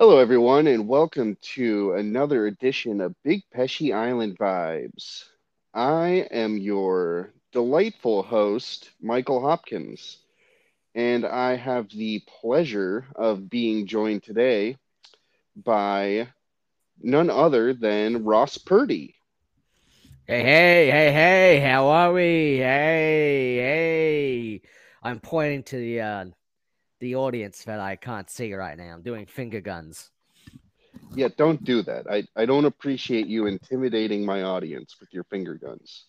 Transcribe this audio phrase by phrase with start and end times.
[0.00, 5.24] Hello, everyone, and welcome to another edition of Big Pesci Island Vibes.
[5.74, 10.16] I am your delightful host, Michael Hopkins,
[10.94, 14.78] and I have the pleasure of being joined today
[15.54, 16.28] by
[17.02, 19.14] none other than Ross Purdy.
[20.26, 22.56] Hey, hey, hey, hey, how are we?
[22.56, 24.60] Hey, hey.
[25.02, 26.24] I'm pointing to the uh,
[27.00, 28.94] the audience that I can't see right now.
[28.94, 30.10] I'm doing finger guns.
[31.14, 32.06] Yeah, don't do that.
[32.08, 36.06] I, I don't appreciate you intimidating my audience with your finger guns.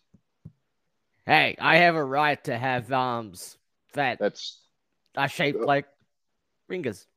[1.26, 3.58] Hey, I have a right to have arms
[3.94, 4.60] that That's
[5.16, 5.86] are shaped like
[6.68, 7.08] fingers.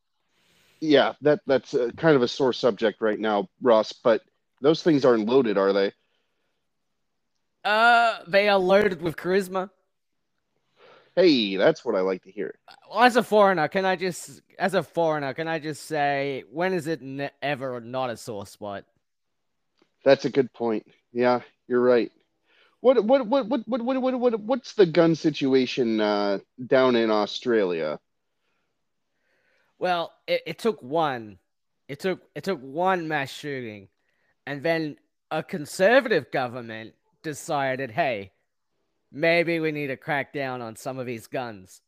[0.81, 3.93] yeah, that that's a, kind of a sore subject right now, Ross.
[3.93, 4.23] But
[4.61, 5.93] those things aren't loaded, are they?
[7.65, 9.71] Uh, they are loaded with charisma.
[11.17, 12.55] Hey, that's what I like to hear.
[12.91, 16.73] Well, as a foreigner, can I just, as a foreigner, can I just say, when
[16.73, 18.85] is it ne- ever not a sore spot?
[20.05, 20.87] That's a good point.
[21.13, 22.11] Yeah, you're right.
[22.81, 27.11] What what what what what what what, what what's the gun situation uh, down in
[27.11, 27.99] Australia?
[29.79, 31.39] Well, it, it took one.
[31.89, 33.89] It took it took one mass shooting,
[34.47, 34.97] and then
[35.31, 38.33] a conservative government decided, hey,
[39.15, 41.81] maybe we need to crack down on some of these guns,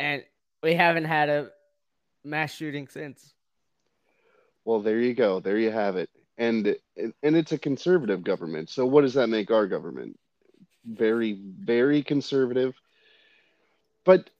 [0.00, 0.24] and
[0.62, 1.50] we haven't had a
[2.24, 3.34] mass shooting since.
[4.64, 5.40] Well, there you go.
[5.40, 6.08] There you have it.
[6.38, 8.70] And and it's a conservative government.
[8.70, 10.18] So what does that make our government?
[10.84, 12.74] Very very conservative.
[14.04, 14.30] But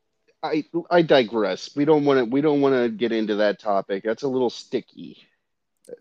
[0.43, 1.77] I I digress.
[1.77, 4.03] We don't want to we don't want to get into that topic.
[4.03, 5.19] That's a little sticky.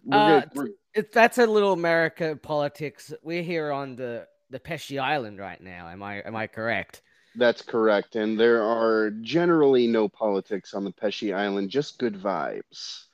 [0.05, 3.13] We're Uh, gonna- we're- It, that's a little America politics.
[3.23, 5.89] We're here on the the Pesci Island right now.
[5.89, 7.01] Am I am I correct?
[7.35, 8.15] that's correct.
[8.15, 13.05] And there are generally no politics on the Pesci Island, just good vibes.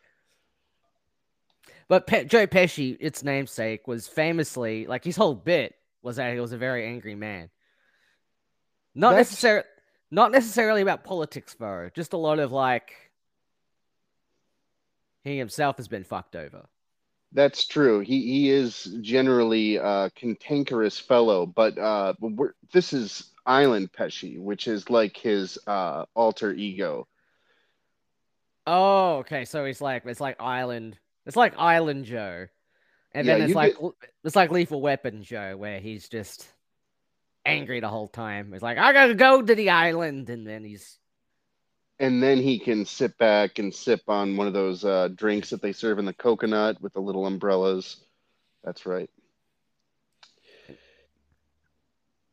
[1.87, 6.39] But Pe- Joe Pesci, its namesake, was famously like his whole bit was that he
[6.41, 7.49] was a very angry man.
[8.93, 9.67] Not That's- necessarily,
[10.11, 11.89] not necessarily about politics, though.
[11.95, 12.93] Just a lot of like
[15.23, 16.67] he himself has been fucked over.
[17.31, 17.99] That's true.
[17.99, 24.67] He he is generally a cantankerous fellow, but uh, we're, this is Island Pesci, which
[24.67, 27.07] is like his uh, alter ego.
[28.65, 29.45] Oh, okay.
[29.45, 30.97] So he's like it's like Island.
[31.25, 32.47] It's like Island Joe,
[33.13, 33.75] and Yeah, then it's like
[34.25, 36.47] it's like Lethal Weapon Joe, where he's just
[37.45, 38.53] angry the whole time.
[38.53, 40.98] He's like, I gotta go to the island, and then he's
[41.99, 45.61] And then he can sit back and sip on one of those uh, drinks that
[45.61, 47.97] they serve in the coconut with the little umbrellas.
[48.63, 49.09] That's right.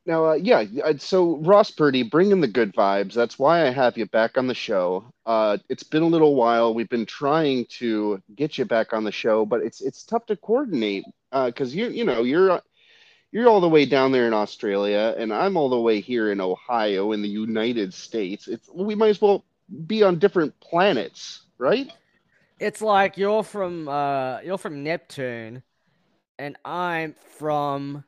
[0.06, 3.12] Now, uh, yeah, uh, so Ross Purdy, bringing the good vibes.
[3.12, 5.12] That's why I have you back on the show.
[5.26, 6.72] Uh, it's been a little while.
[6.72, 10.36] We've been trying to get you back on the show, but it's it's tough to
[10.36, 12.62] coordinate because you you know you're
[13.32, 16.40] you're all the way down there in Australia, and I'm all the way here in
[16.40, 18.46] Ohio in the United States.
[18.46, 19.44] It's we might as well
[19.86, 21.92] be on different planets, right?
[22.58, 25.62] It's like you're from uh you're from Neptune
[26.38, 28.04] and I'm from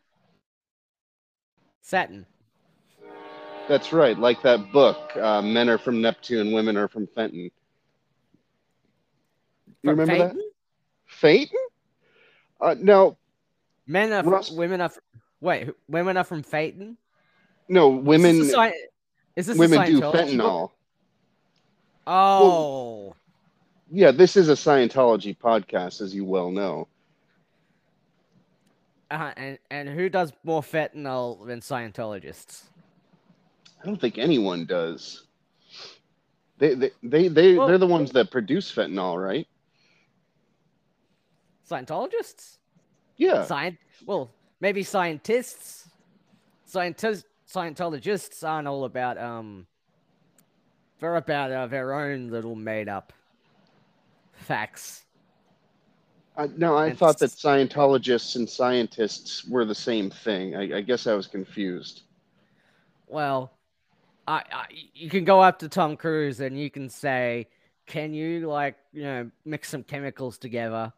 [1.82, 2.26] Saturn.
[3.68, 4.18] That's right.
[4.18, 7.38] Like that book, uh, Men Are From Neptune, Women Are From Fenton.
[7.40, 7.50] You
[9.84, 10.30] From remember that?
[10.32, 10.50] Phaeton?
[11.06, 11.58] Phaeton?
[12.60, 13.16] Uh, no,
[13.86, 14.98] Men are Ross- from, women are fr-
[15.40, 16.96] wait, women are from Phaeton?
[17.68, 18.72] no, women Is this a,
[19.36, 20.38] is this women do fentanyl.
[20.38, 20.72] book?
[22.08, 23.14] Oh.
[23.90, 26.88] Yeah, this is a Scientology podcast, as you well know.
[29.10, 32.64] Uh, and and who does more fentanyl than Scientologists?
[33.82, 35.26] I don't think anyone does.
[36.58, 39.46] They they they, they Well- they're the ones that produce fentanyl, right?
[41.68, 42.58] Scientologists?
[43.16, 43.44] Yeah.
[43.48, 43.76] Scient
[44.06, 44.30] well,
[44.60, 45.88] maybe scientists.
[46.64, 49.66] Scientists Scientologists aren't all about um
[51.00, 53.12] they're about uh, their own little made up
[54.32, 55.04] facts.
[56.36, 60.54] Uh, no, I And thought that Scientologists and scientists were the same thing.
[60.56, 62.02] I, I guess I was confused.
[63.06, 63.52] Well,
[64.26, 67.48] I, I you can go up to Tom Cruise and you can say,
[67.86, 70.92] "Can you like you know mix some chemicals together?"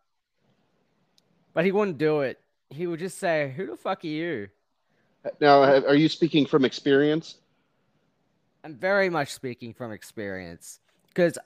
[1.53, 2.41] But he wouldn't do it.
[2.71, 4.49] He would just say, "Who the fuck are you?"
[5.41, 7.37] Now, are you speaking from experience?
[8.65, 11.39] I'm very much speaking from experience because,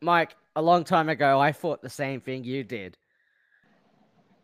[0.00, 2.96] Mike, a long time ago, I thought the same thing you did.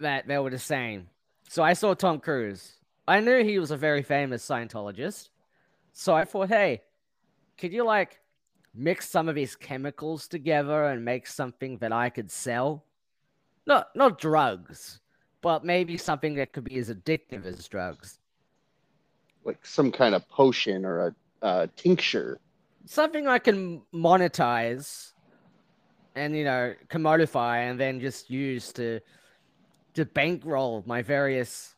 [0.00, 1.08] That they were the same.
[1.48, 2.72] So I saw Tom Cruise.
[3.06, 5.28] I knew he was a very famous Scientologist.
[5.92, 6.82] So I thought, hey,
[7.56, 8.18] could you like
[8.74, 12.84] mix some of his chemicals together and make something that I could sell.
[13.66, 15.00] Not not drugs,
[15.40, 18.18] but maybe something that could be as addictive as drugs.
[19.44, 22.38] Like some kind of potion or a, a tincture.
[22.86, 25.12] Something I can monetize
[26.14, 29.00] and you know commodify and then just use to
[29.94, 31.74] to bankroll my various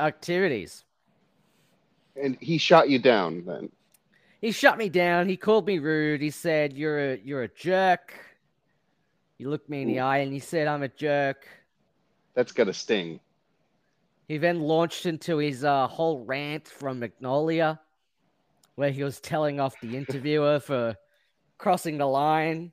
[0.00, 0.84] activities.
[2.20, 3.70] And he shot you down then.
[4.40, 5.28] He shut me down.
[5.28, 6.20] He called me rude.
[6.20, 8.14] He said, "You're a you're a jerk."
[9.38, 11.46] He looked me in the eye and he said, "I'm a jerk."
[12.34, 13.20] That's got a sting.
[14.28, 17.80] He then launched into his uh, whole rant from Magnolia,
[18.74, 20.96] where he was telling off the interviewer for
[21.58, 22.72] crossing the line.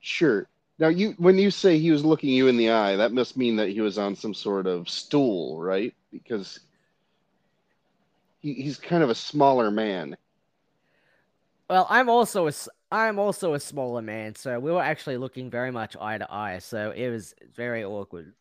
[0.00, 0.48] Sure.
[0.78, 3.56] Now, you when you say he was looking you in the eye, that must mean
[3.56, 5.94] that he was on some sort of stool, right?
[6.10, 6.60] Because
[8.40, 10.16] he, he's kind of a smaller man.
[11.70, 12.52] Well, I'm also a
[12.90, 16.58] I'm also a smaller man, so we were actually looking very much eye to eye.
[16.58, 18.32] So it was very awkward.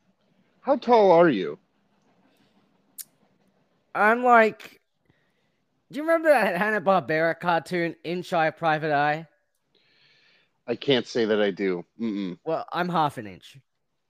[0.62, 1.57] How tall are you?
[3.95, 4.81] I'm like,
[5.92, 9.28] do you remember that Hanna Barbera cartoon, Inch High Private Eye?
[10.66, 11.84] I can't say that I do.
[12.00, 12.38] Mm-mm.
[12.46, 13.58] Well, I'm half an inch.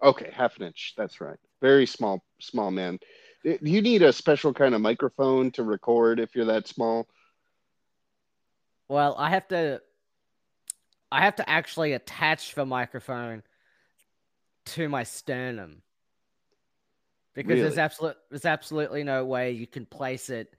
[0.04, 0.94] Okay, half an inch.
[0.96, 1.38] That's right.
[1.60, 3.00] Very small, small man.
[3.44, 7.08] Do you need a special kind of microphone to record if you're that small?
[8.88, 9.82] Well, I have to
[11.12, 13.42] I have to actually attach the microphone
[14.66, 15.82] to my sternum.
[17.34, 17.62] Because really?
[17.62, 20.56] there's absolute there's absolutely no way you can place it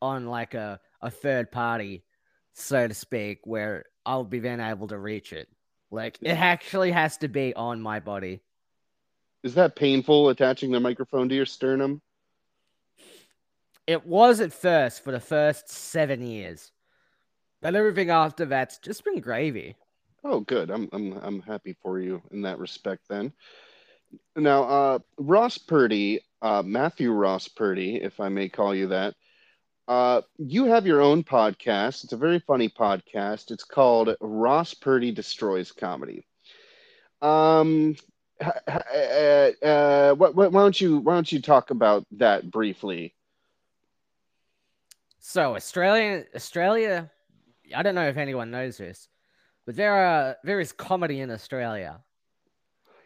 [0.00, 2.04] on like a, a third party,
[2.52, 5.48] so to speak, where I'll be then able to reach it.
[5.90, 8.40] Like it actually has to be on my body.
[9.42, 12.02] Is that painful attaching the microphone to your sternum?
[13.86, 16.72] It was at first for the first seven years.
[17.62, 19.76] But everything after that's just been gravy.
[20.24, 20.70] Oh, good.
[20.70, 23.02] I'm I'm I'm happy for you in that respect.
[23.08, 23.32] Then,
[24.34, 29.14] now uh, Ross Purdy, uh, Matthew Ross Purdy, if I may call you that.
[29.88, 32.04] Uh, you have your own podcast.
[32.04, 33.50] It's a very funny podcast.
[33.50, 36.26] It's called Ross Purdy Destroys Comedy.
[37.22, 37.96] Um,
[38.40, 43.14] uh, uh, what, why don't you why don't you talk about that briefly?
[45.20, 47.10] So Australia, Australia
[47.74, 49.08] I don't know if anyone knows this,
[49.64, 52.00] but there are there is comedy in Australia.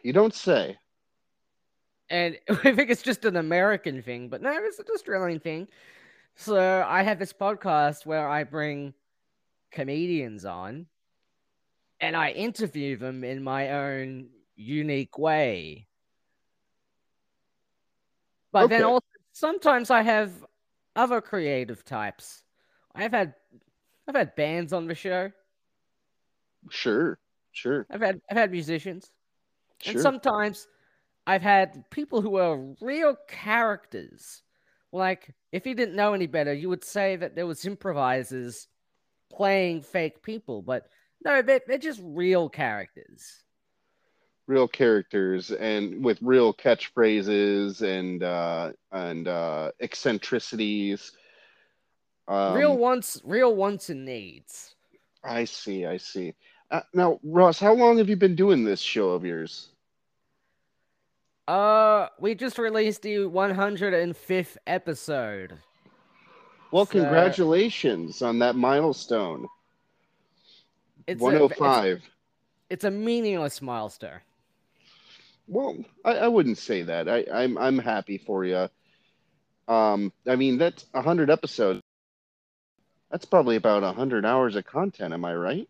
[0.03, 0.77] You don't say.
[2.09, 5.67] And I think it's just an American thing, but no, it's an Australian thing.
[6.41, 8.95] So I have this podcast where I bring
[9.69, 10.87] comedians on
[11.99, 15.85] and I interview them in my own unique way.
[18.51, 18.77] But okay.
[18.77, 20.31] then also sometimes I have
[20.95, 22.41] other creative types.
[22.95, 23.35] I've had
[24.07, 25.31] I've had bands on the show.
[26.71, 27.19] Sure,
[27.51, 27.85] sure.
[27.91, 29.11] I've had I've had musicians,
[29.79, 29.91] sure.
[29.91, 30.67] and sometimes
[31.27, 34.41] I've had people who are real characters.
[34.91, 38.67] Like if you didn't know any better, you would say that there was improvisers
[39.31, 40.87] playing fake people, but
[41.23, 43.43] no, they're, they're just real characters.
[44.47, 51.13] Real characters and with real catchphrases and uh, and uh, eccentricities
[52.31, 54.75] um, real wants, real wants and needs.
[55.23, 55.85] I see.
[55.85, 56.33] I see.
[56.69, 59.69] Uh, now, Ross, how long have you been doing this show of yours?
[61.51, 65.57] Uh, we just released the 105th episode.
[66.71, 69.49] Well, so, congratulations on that milestone.
[71.07, 71.83] It's 105.
[71.83, 72.05] A, it's,
[72.69, 74.21] it's, a meaningless milestone.
[75.49, 77.09] Well, I, I wouldn't say that.
[77.09, 78.69] I, I'm I'm happy for you.
[79.67, 81.81] Um, I mean that's 100 episodes.
[83.11, 85.13] That's probably about 100 hours of content.
[85.13, 85.69] Am I right?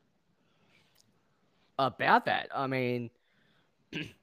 [1.79, 2.49] About that.
[2.53, 3.09] I mean,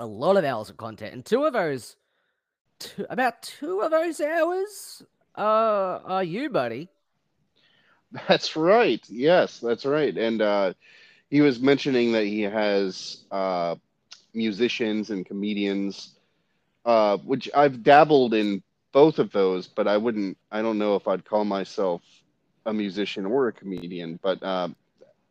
[0.00, 1.14] a lot of hours of content.
[1.14, 1.96] And two of those,
[2.78, 5.02] two, about two of those hours
[5.36, 6.88] uh, are you, buddy.
[8.28, 9.02] That's right.
[9.08, 10.16] Yes, that's right.
[10.16, 10.74] And uh,
[11.30, 13.76] he was mentioning that he has uh,
[14.34, 16.16] musicians and comedians,
[16.84, 21.06] uh, which I've dabbled in both of those, but I wouldn't, I don't know if
[21.06, 22.02] I'd call myself
[22.66, 24.68] a musician or a comedian, but uh,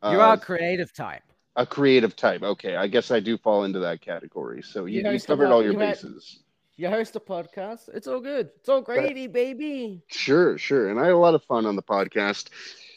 [0.03, 1.23] you are uh, a creative type.
[1.59, 2.41] A creative type.
[2.41, 4.61] Okay, I guess I do fall into that category.
[4.61, 6.39] So you, you, you covered all your you bases.
[6.77, 7.89] Had, you host a podcast.
[7.93, 8.49] It's all good.
[8.55, 10.01] It's all gravy, but, baby.
[10.07, 10.89] Sure, sure.
[10.89, 12.47] And I had a lot of fun on the podcast.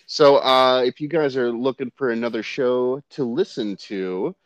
[0.07, 4.37] So uh, if you guys are looking for another show to listen to,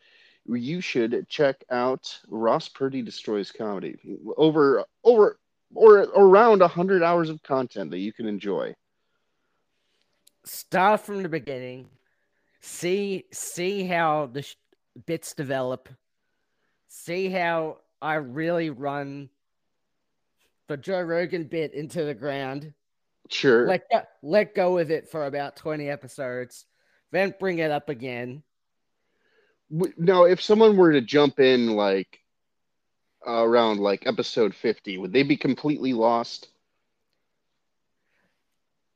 [0.47, 3.99] you should check out Ross Purdy Destroys Comedy.
[4.35, 5.37] Over over
[5.75, 8.73] or around 100 hours of content that you can enjoy
[10.43, 11.87] start from the beginning
[12.61, 14.55] see see how the sh-
[15.05, 15.89] bits develop.
[16.87, 19.29] See how I really run
[20.67, 22.73] the Joe Rogan bit into the ground.
[23.29, 23.67] Sure.
[23.67, 26.65] Let go, let go with it for about 20 episodes,
[27.11, 28.43] then bring it up again.
[29.69, 32.19] Now, if someone were to jump in like
[33.25, 36.49] around like episode 50, would they be completely lost?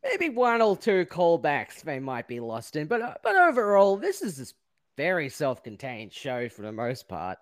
[0.03, 4.21] Maybe one or two callbacks they might be lost in, but uh, but overall, this
[4.21, 4.53] is this
[4.97, 7.37] very self-contained show for the most part.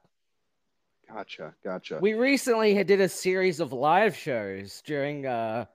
[1.08, 1.56] Gotcha.
[1.64, 2.00] Gotcha.
[2.02, 5.66] We recently had did a series of live shows during uh,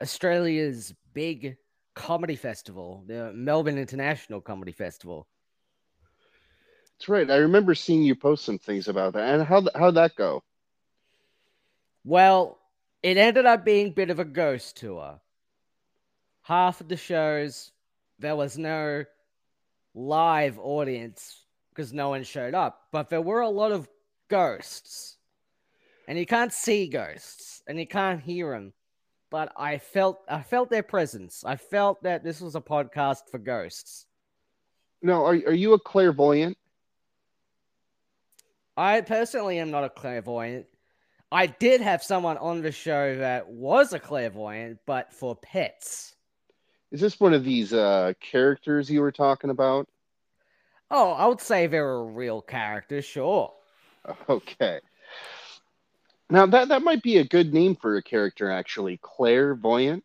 [0.00, 1.56] Australia's big
[1.94, 5.26] comedy festival, the Melbourne International Comedy Festival.
[6.92, 7.30] That's right.
[7.30, 9.34] I remember seeing you post some things about that.
[9.34, 10.44] And how how'd that go?
[12.04, 12.58] Well,
[13.02, 15.20] it ended up being a bit of a ghost tour.
[16.46, 17.72] Half of the shows,
[18.20, 19.04] there was no
[19.96, 23.88] live audience because no one showed up, but there were a lot of
[24.28, 25.16] ghosts.
[26.06, 28.72] And you can't see ghosts and you can't hear them.
[29.28, 31.42] But I felt I felt their presence.
[31.44, 34.06] I felt that this was a podcast for ghosts.
[35.02, 36.56] No, are are you a clairvoyant?
[38.76, 40.66] I personally am not a clairvoyant.
[41.32, 46.12] I did have someone on the show that was a clairvoyant, but for pets.
[46.92, 49.88] Is this one of these uh characters you were talking about?
[50.90, 53.52] Oh, I would say they're a real character, sure.
[54.28, 54.78] Okay.
[56.30, 60.04] Now that that might be a good name for a character actually, clairvoyant.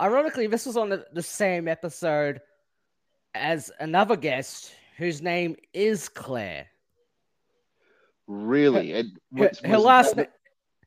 [0.00, 2.40] Ironically, this was on the, the same episode
[3.34, 6.66] as another guest whose name is Claire.
[8.26, 8.92] Really?
[8.92, 10.34] Her, was- her was last that- na-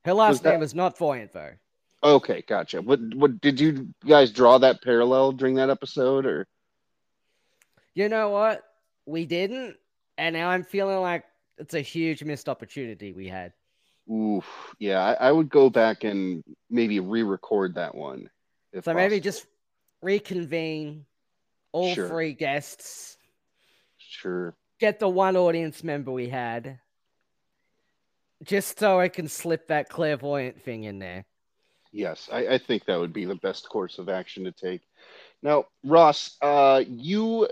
[0.05, 1.53] her last that- name is not Voyant though.
[2.03, 2.81] Okay, gotcha.
[2.81, 6.47] What what did you guys draw that parallel during that episode or
[7.95, 8.63] You know what?
[9.05, 9.77] We didn't,
[10.17, 11.23] and now I'm feeling like
[11.57, 13.53] it's a huge missed opportunity we had.
[14.11, 14.45] Oof,
[14.79, 18.29] yeah, I, I would go back and maybe re-record that one.
[18.83, 19.45] So maybe just
[20.01, 21.05] reconvene
[21.71, 22.07] all Sure.
[22.07, 23.17] three guests,
[23.97, 24.55] sure.
[24.79, 26.79] get the one audience member we had,
[28.43, 31.25] just so I can slip that clairvoyant thing in there.
[31.91, 34.81] Yes, I, I think that would be the best course of action to take.
[35.41, 37.47] Now, Ross, uh, you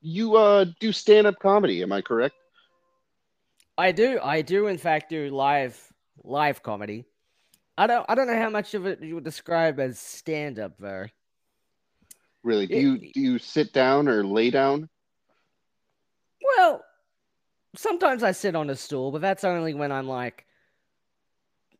[0.00, 2.34] you uh do stand-up comedy, am I correct?
[3.78, 5.80] I do, I do, in fact, do live
[6.22, 7.06] live comedy.
[7.78, 10.72] I don't, I don't know how much of it you would describe as stand up
[10.78, 11.06] though.
[12.42, 12.66] Really?
[12.66, 14.88] Do It- you do you sit down or lay down?
[16.56, 16.84] Well,
[17.76, 20.44] sometimes I sit on a stool, but that's only when I'm like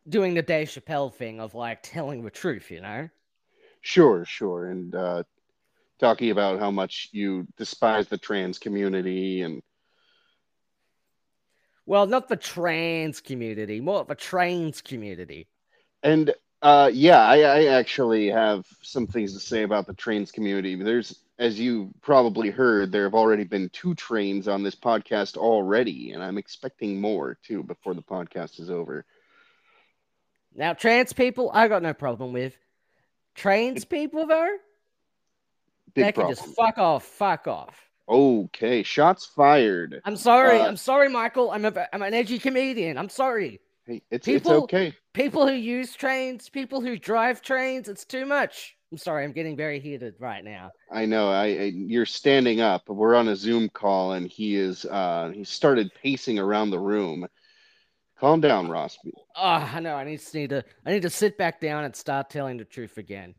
[0.08, 3.08] doing the Dave Chappelle thing of like telling the truth, you know?
[3.82, 4.66] Sure, sure.
[4.66, 5.24] And uh,
[5.98, 9.62] talking about how much you despise the trans community and
[11.86, 15.48] Well, not the trans community, more of a trains community.
[16.02, 20.76] and uh, yeah, I, I actually have some things to say about the trains community.
[20.76, 26.12] There's, as you probably heard, there have already been two trains on this podcast already,
[26.12, 29.04] and I'm expecting more too before the podcast is over.
[30.54, 32.56] Now, trans people, I got no problem with.
[33.34, 34.56] Trains people, though,
[35.94, 37.78] Big they can just fuck off, fuck off.
[38.08, 40.00] Okay, shots fired.
[40.04, 41.50] I'm sorry, Uh, I'm sorry, Michael.
[41.50, 42.98] I'm a, I'm an edgy comedian.
[42.98, 43.60] I'm sorry.
[43.86, 44.94] Hey, it's people- it's okay.
[45.14, 48.76] People who use trains, people who drive trains, it's too much.
[48.90, 50.70] I'm sorry, I'm getting very heated right now.
[50.90, 51.30] I know.
[51.30, 52.86] I, I you're standing up.
[52.88, 54.84] We're on a Zoom call, and he is.
[54.84, 57.26] Uh, he started pacing around the room.
[58.22, 59.00] Calm down, Ross.
[59.34, 59.96] Oh, I know.
[59.96, 60.64] I just need to.
[60.86, 63.34] I need to sit back down and start telling the truth again.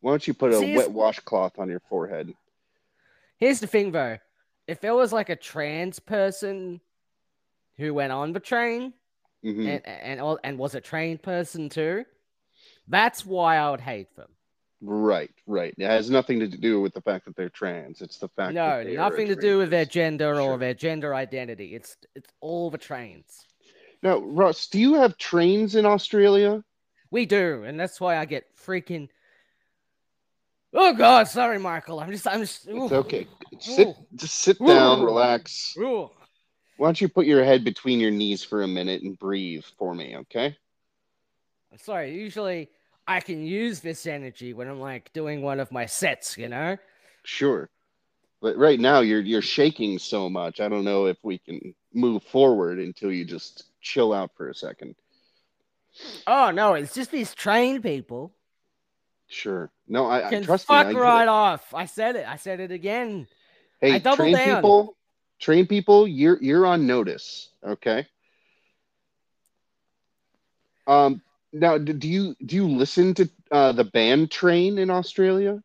[0.00, 2.32] Why don't you put a See, wet washcloth on your forehead?
[3.36, 4.16] Here's the thing, though.
[4.66, 6.80] If there was like a trans person
[7.76, 8.94] who went on the train
[9.42, 12.06] hmm and and and, was a trained person too,
[12.88, 14.30] that's why I would hate them.
[14.80, 15.74] Right, right.
[15.76, 18.00] It has nothing to do with the fact that they're trans.
[18.00, 20.52] It's the fact No, that they are a nothing to do with their gender Sure.
[20.54, 21.74] or their gender identity.
[21.74, 23.46] It's it's all the trains.
[24.02, 26.64] Now, Ross, do you have trains in Australia?
[27.10, 29.08] We do, and that's why I get freaking.
[30.74, 32.00] Oh God, sorry, Michael.
[32.00, 32.66] I'm just, I'm just.
[32.66, 33.28] It's okay.
[33.60, 33.94] Sit, Ooh.
[34.16, 35.04] just sit down, Ooh.
[35.04, 35.74] relax.
[35.78, 36.10] ooh.
[36.78, 39.94] Why don't you put your head between your knees for a minute and breathe for
[39.94, 40.56] me, okay?
[41.70, 42.14] I'm sorry.
[42.14, 42.70] Usually,
[43.06, 46.36] I can use this energy when I'm like doing one of my sets.
[46.36, 46.76] You know.
[47.24, 47.68] Sure.
[48.40, 50.60] But right now you're you're shaking so much.
[50.60, 54.54] I don't know if we can move forward until you just chill out for a
[54.54, 54.94] second.
[56.26, 58.32] Oh no, it's just these trained people.
[59.28, 59.70] Sure.
[59.88, 60.94] No, I, I trust fuck me.
[60.94, 61.72] I right off.
[61.74, 62.26] I said it.
[62.28, 63.26] I said it again.
[63.80, 64.56] Hey, I train down.
[64.56, 64.96] people.
[65.38, 66.06] Train people.
[66.06, 67.50] You're you're on notice.
[67.66, 68.06] Okay.
[70.86, 71.22] Um.
[71.52, 75.62] Now, do you do you listen to uh, the band Train in Australia?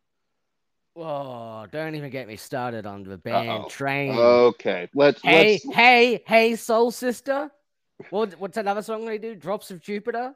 [1.00, 3.70] Oh, don't even get me started on the band Uh-oh.
[3.70, 4.18] train.
[4.18, 4.90] Okay.
[4.96, 7.52] Let's hey, let's hey, hey, soul sister.
[8.10, 9.36] What, what's another song they do?
[9.36, 10.34] Drops of Jupiter.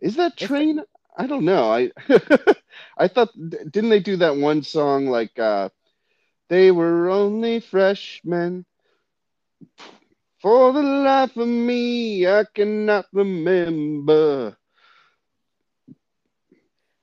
[0.00, 0.82] Is that train?
[1.16, 1.70] I don't know.
[1.70, 1.90] I
[2.98, 3.30] I thought
[3.70, 5.70] didn't they do that one song like uh
[6.48, 8.66] they were only freshmen
[10.40, 14.56] for the life of me I cannot remember.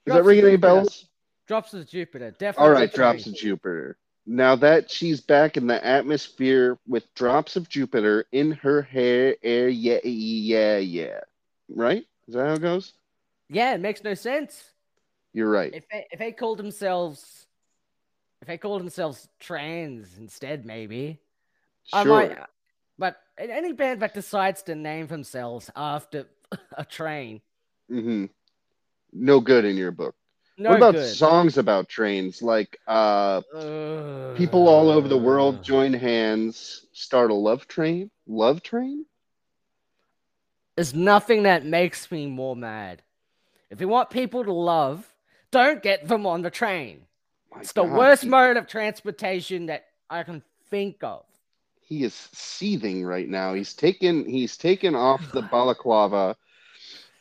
[0.05, 1.07] Does Drops that ring any bells?
[1.47, 2.31] Drops of Jupiter.
[2.31, 2.67] Definitely.
[2.67, 3.97] All right, drops of Jupiter.
[4.25, 9.67] Now that she's back in the atmosphere with drops of Jupiter in her hair, air,
[9.67, 11.19] yeah, yeah, yeah.
[11.67, 12.05] Right?
[12.27, 12.93] Is that how it goes?
[13.49, 14.63] Yeah, it makes no sense.
[15.33, 15.73] You're right.
[15.73, 17.47] If they, if they called themselves,
[18.41, 21.19] if they called themselves trans instead, maybe.
[21.91, 22.13] I Sure.
[22.13, 22.37] might.
[22.97, 26.27] But any band that decides to name themselves after
[26.77, 27.41] a train,
[27.89, 28.25] hmm
[29.11, 30.15] No good in your book.
[30.57, 31.15] No what about good.
[31.15, 32.41] songs about trains?
[32.41, 33.41] Like uh,
[34.35, 38.11] people all over the world join hands, start a love train.
[38.27, 39.05] Love train?
[40.75, 43.01] There's nothing that makes me more mad.
[43.69, 45.07] If you want people to love,
[45.51, 47.05] don't get them on the train.
[47.51, 51.25] My It's the worst mode of transportation that I can think of.
[51.81, 53.53] He is seething right now.
[53.53, 54.25] He's taken.
[54.25, 56.35] He's taken off the balaclava,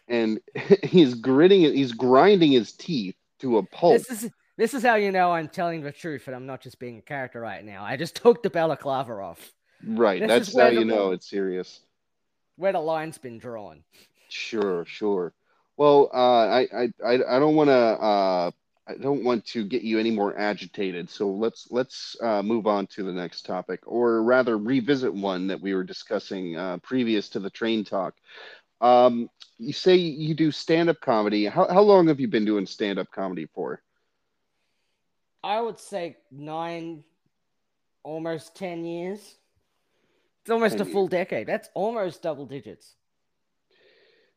[0.08, 0.40] and
[0.82, 1.62] he's gritting.
[1.74, 3.98] He's grinding his teeth to a pulp.
[3.98, 6.78] This is this is how you know I'm telling the truth and I'm not just
[6.78, 7.84] being a character right now.
[7.84, 9.52] I just took the balaclava off.
[9.84, 10.20] right.
[10.20, 11.80] this That's how you know it's serious.
[12.56, 13.82] Where the line's been drawn.
[14.28, 15.32] Sure, sure.
[15.76, 18.50] Well, uh, I, I, I, I don't want to, uh,
[18.86, 21.08] I don't want to get you any more agitated.
[21.08, 25.60] So let's let's uh, move on to the next topic, or rather, revisit one that
[25.60, 28.14] we were discussing uh, previous to the train talk.
[28.82, 31.46] Um, you say you do stand-up comedy.
[31.46, 33.80] How how long have you been doing stand-up comedy for?
[35.44, 37.04] I would say nine,
[38.02, 39.18] almost 10 years.
[40.42, 41.46] It's almost 10 a full decade.
[41.46, 42.94] That's almost double digits.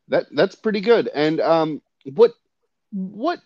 [0.08, 1.10] That that's pretty good.
[1.12, 2.32] And um, what
[2.92, 3.40] what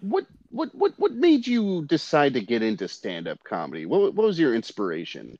[0.00, 3.86] what what what what made you decide to get into stand-up comedy?
[3.86, 5.38] What what was your inspiration?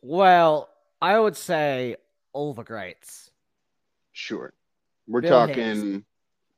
[0.00, 0.68] Well,
[1.02, 1.96] I would say
[2.38, 3.32] all the greats.
[4.12, 4.52] Sure.
[5.08, 6.04] We're Bill talking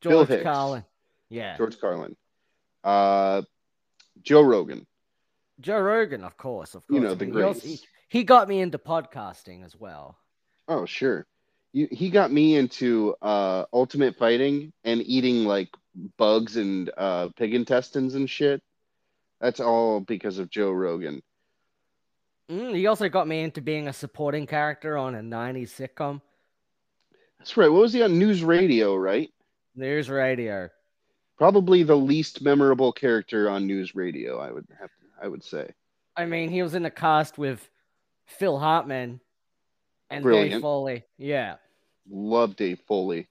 [0.03, 0.43] Bill George Hicks.
[0.43, 0.85] Carlin.
[1.31, 1.57] Yeah.
[1.57, 2.16] George Carlin,
[2.85, 3.40] uh,
[4.21, 4.87] Joe Rogan.
[5.59, 6.75] Joe Rogan, of course.
[6.75, 6.97] Of course.
[6.97, 7.66] You know, I the mean, he also-.
[7.66, 10.19] He, he got me into podcasting as well.
[10.69, 11.27] Oh, sure.
[11.73, 15.71] You, he got me into uh, Ultimate Fighting and eating like
[16.19, 18.61] bugs and uh, pig intestines and shit.
[19.40, 21.23] That's all because of Joe Rogan.
[22.51, 26.21] Mm, he also got me into being a supporting character on a 90s sitcom,
[27.39, 27.71] That's right.
[27.71, 29.31] What was he on News Radio, right?
[29.77, 30.69] News Radio.
[31.39, 35.71] Probably the least memorable character on News Radio, I would have to, I would say.
[36.17, 37.71] I mean, he was in the cast with
[38.27, 39.21] Phil Hartman
[40.11, 41.05] and Dave Foley.
[41.19, 41.57] Yeah.
[42.11, 43.29] Love Dave Foley.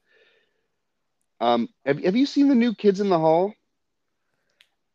[1.42, 3.54] Um, have, have you seen the new Kids in the Hall?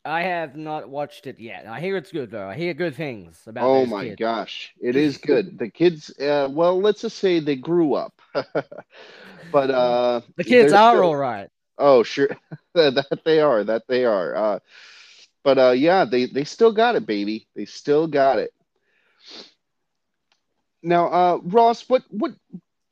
[0.05, 1.67] I have not watched it yet.
[1.67, 2.49] I hear it's good though.
[2.49, 3.65] I hear good things about.
[3.65, 4.19] Oh my kids.
[4.19, 5.59] gosh, it is good.
[5.59, 10.93] The kids, uh, well, let's just say they grew up, but uh, The kids are
[10.93, 11.49] still- all right.
[11.77, 12.29] Oh, sure,
[12.75, 14.35] that they are, that they are.
[14.37, 14.59] Uh,
[15.43, 17.47] but uh, yeah, they they still got it, baby.
[17.57, 18.53] They still got it.
[20.83, 22.33] Now, uh, Ross, what what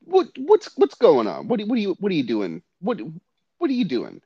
[0.04, 1.46] what what's what's going on?
[1.48, 2.62] What do, what are you what are you doing?
[2.80, 3.00] What
[3.58, 4.20] what are you doing?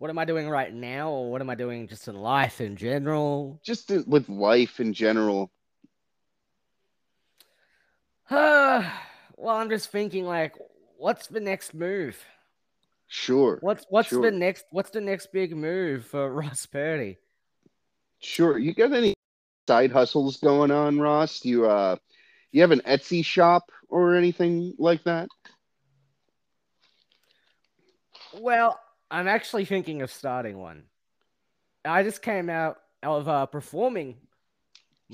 [0.00, 2.74] What am I doing right now, or what am I doing just in life in
[2.74, 3.60] general?
[3.62, 5.52] Just with life in general.
[8.30, 8.82] well,
[9.46, 10.54] I'm just thinking like,
[10.96, 12.16] what's the next move?
[13.08, 14.22] Sure, What's what's Sure.
[14.22, 17.18] the next what's the next big move for Ross Purdy?
[18.20, 18.56] sure.
[18.56, 19.12] You got any
[19.68, 21.40] side hustles going on, Ross?
[21.40, 21.96] Do you uh
[22.52, 25.28] you have an Etsy shop or anything like that?
[28.32, 28.80] Well,
[29.10, 30.84] I'm actually thinking of starting one.
[31.84, 34.16] I just came out of uh, performing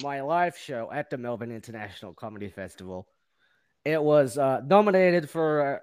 [0.03, 3.09] my live show at the Melbourne International Comedy Festival.
[3.85, 5.81] It was uh, nominated for a,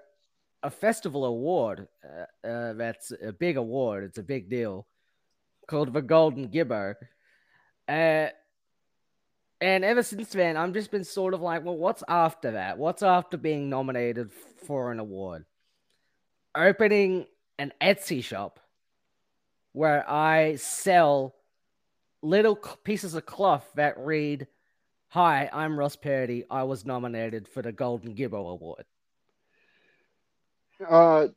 [0.62, 1.88] a festival award.
[2.04, 4.04] Uh, uh, that's a big award.
[4.04, 4.86] It's a big deal
[5.66, 6.94] called the Golden Gibbo.
[7.88, 8.28] Uh,
[9.60, 12.78] and ever since then, I've just been sort of like, well, what's after that?
[12.78, 14.30] What's after being nominated
[14.66, 15.46] for an award?
[16.54, 17.26] Opening
[17.58, 18.60] an Etsy shop
[19.72, 21.34] where I sell
[22.22, 24.46] little pieces of cloth that read,
[25.08, 26.44] Hi, I'm Ross Purdy.
[26.50, 28.84] I was nominated for the Golden Gibbo Award.
[30.88, 31.28] Uh,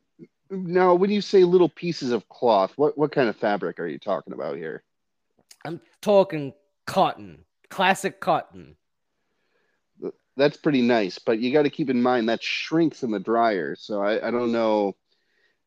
[0.50, 3.98] now, when you say little pieces of cloth, what, what kind of fabric are you
[3.98, 4.82] talking about here?
[5.64, 6.54] I'm talking
[6.86, 8.76] cotton, classic cotton.
[10.36, 13.76] That's pretty nice, but you got to keep in mind that shrinks in the dryer.
[13.76, 14.94] So I, I don't know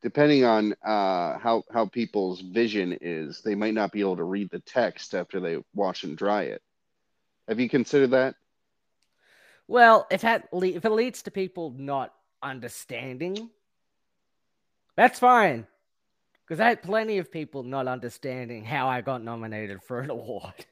[0.02, 4.50] depending on uh, how how people's vision is, they might not be able to read
[4.50, 6.62] the text after they wash and dry it.
[7.48, 8.36] Have you considered that?
[9.68, 13.50] Well, if that if it leads to people not understanding,
[14.96, 15.68] that's fine.
[16.46, 20.66] Because I had plenty of people not understanding how I got nominated for an award.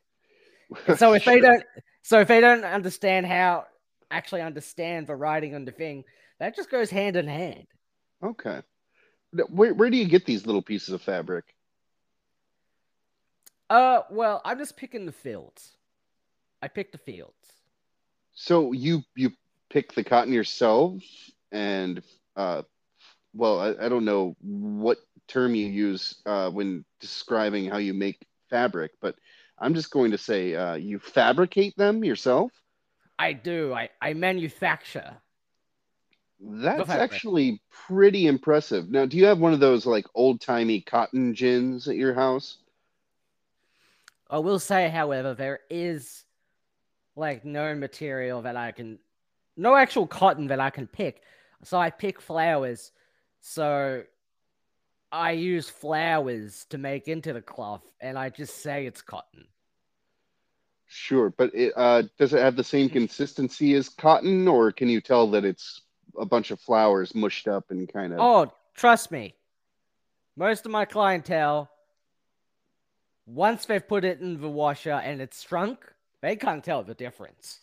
[0.97, 1.35] so if sure.
[1.35, 1.63] they don't,
[2.01, 3.65] so if they don't understand how
[4.11, 6.03] actually understand the writing on the thing,
[6.39, 7.67] that just goes hand in hand.
[8.21, 8.61] Okay.
[9.31, 11.45] Where where do you get these little pieces of fabric?
[13.69, 15.77] Uh, well, I'm just picking the fields.
[16.61, 17.33] I pick the fields.
[18.33, 19.31] So you you
[19.69, 21.03] pick the cotton yourself,
[21.51, 22.01] and
[22.35, 22.63] uh,
[23.33, 28.25] well, I, I don't know what term you use uh, when describing how you make
[28.49, 29.15] fabric, but
[29.59, 32.51] I'm just going to say uh, you fabricate them yourself.
[33.19, 33.73] I do.
[33.73, 35.17] I I manufacture.
[36.41, 38.89] That's actually pretty impressive.
[38.89, 42.57] Now, do you have one of those like old timey cotton gins at your house?
[44.29, 46.23] I will say, however, there is
[47.15, 48.99] like no material that I can,
[49.57, 51.23] no actual cotton that I can pick.
[51.63, 52.91] So I pick flowers.
[53.41, 54.03] So
[55.11, 59.47] I use flowers to make into the cloth, and I just say it's cotton.
[60.87, 65.01] Sure, but it, uh, does it have the same consistency as cotton, or can you
[65.01, 65.81] tell that it's
[66.19, 68.19] a bunch of flowers mushed up and kind of.
[68.19, 69.35] Oh, trust me.
[70.35, 71.69] Most of my clientele,
[73.25, 75.79] once they've put it in the washer and it's shrunk,
[76.21, 77.59] they can't tell the difference.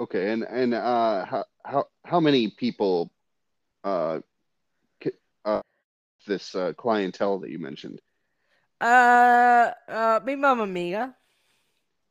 [0.00, 3.10] Okay, and and uh, how how how many people,
[3.84, 4.20] uh,
[5.44, 5.62] uh
[6.26, 8.00] this uh, clientele that you mentioned?
[8.80, 11.14] Uh, uh, me Mamma Mia.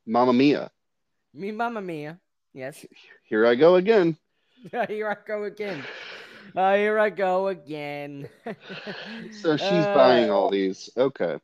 [0.06, 0.72] Mamma Mia.
[1.34, 2.20] Me Mamma Mia.
[2.54, 2.86] Yes.
[3.24, 4.18] Here I go again.
[4.88, 5.84] here I go again.
[6.56, 8.28] Uh, here I go again.
[9.42, 10.90] so she's uh, buying all these.
[10.98, 11.40] Okay.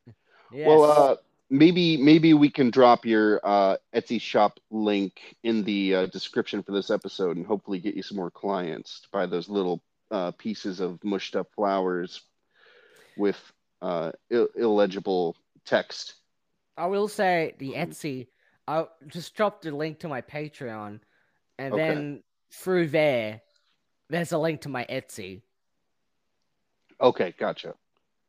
[0.51, 0.67] Yes.
[0.67, 1.15] Well, uh,
[1.49, 6.71] maybe maybe we can drop your uh, Etsy shop link in the uh, description for
[6.71, 10.79] this episode, and hopefully get you some more clients to buy those little uh, pieces
[10.79, 12.21] of mushed up flowers
[13.17, 13.39] with
[13.81, 16.15] uh, Ill- illegible text.
[16.77, 18.27] I will say the Etsy.
[18.67, 20.99] I just dropped a link to my Patreon,
[21.57, 21.87] and okay.
[21.87, 23.41] then through there,
[24.09, 25.41] there's a link to my Etsy.
[26.99, 27.73] Okay, gotcha.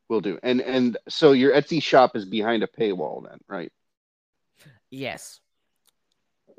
[0.08, 0.38] We'll do.
[0.42, 3.72] And and so your Etsy shop is behind a paywall then, right?
[4.90, 5.40] Yes.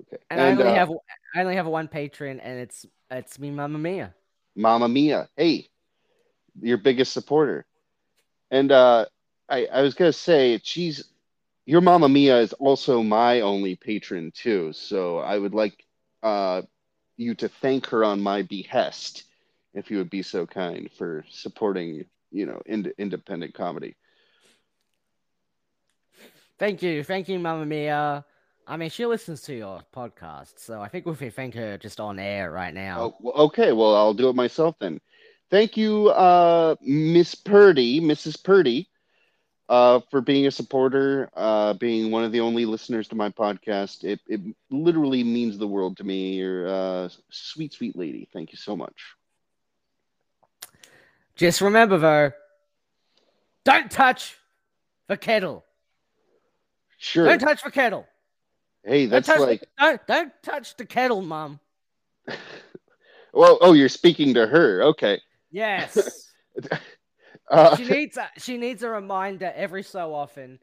[0.02, 0.22] Okay.
[0.30, 0.90] And, and I only uh, have
[1.36, 4.14] I only have one patron, and it's it's me, Mama Mia.
[4.56, 5.68] Mama Mia, hey,
[6.62, 7.66] your biggest supporter.
[8.52, 9.06] And uh,
[9.48, 11.04] I I was gonna say she's
[11.66, 14.74] your Mama Mia is also my only patron too.
[14.74, 15.84] So I would like
[16.22, 16.64] uh
[17.20, 19.24] you to thank her on my behest,
[19.74, 23.96] if you would be so kind, for supporting, you know, ind- independent comedy.
[26.58, 28.26] Thank you, thank you, Mamma Mia.
[28.66, 32.00] I mean, she listens to your podcast, so I think we can thank her just
[32.00, 33.16] on air right now.
[33.22, 35.02] Oh, okay, well, I'll do it myself then.
[35.50, 38.38] Thank you, uh, Miss Purdy, Mrs.
[38.38, 38.88] Purdy,
[39.70, 44.04] uh, for being a supporter, uh, being one of the only listeners to my podcast.
[44.04, 46.34] It, it literally means the world to me.
[46.34, 48.28] You're a sweet, sweet lady.
[48.34, 49.16] Thank you so much.
[51.36, 52.32] Just remember, though,
[53.64, 54.36] don't touch
[55.08, 55.64] the kettle.
[56.98, 57.26] Sure.
[57.26, 58.08] Don't touch the kettle.
[58.84, 59.62] Hey, that's don't like.
[59.62, 61.60] The, don't, don't touch the kettle, Mom.
[63.34, 64.82] well, oh, you're speaking to her.
[64.84, 65.22] Okay.
[65.52, 66.28] Yes.
[67.50, 70.60] Uh, she needs a, she needs a reminder every so often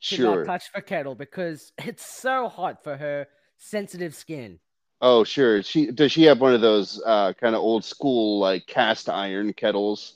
[0.00, 0.44] to sure.
[0.44, 3.26] not touch the kettle because it's so hot for her
[3.58, 4.58] sensitive skin.
[5.00, 5.62] Oh, sure.
[5.62, 9.52] She does she have one of those uh, kind of old school like cast iron
[9.52, 10.14] kettles?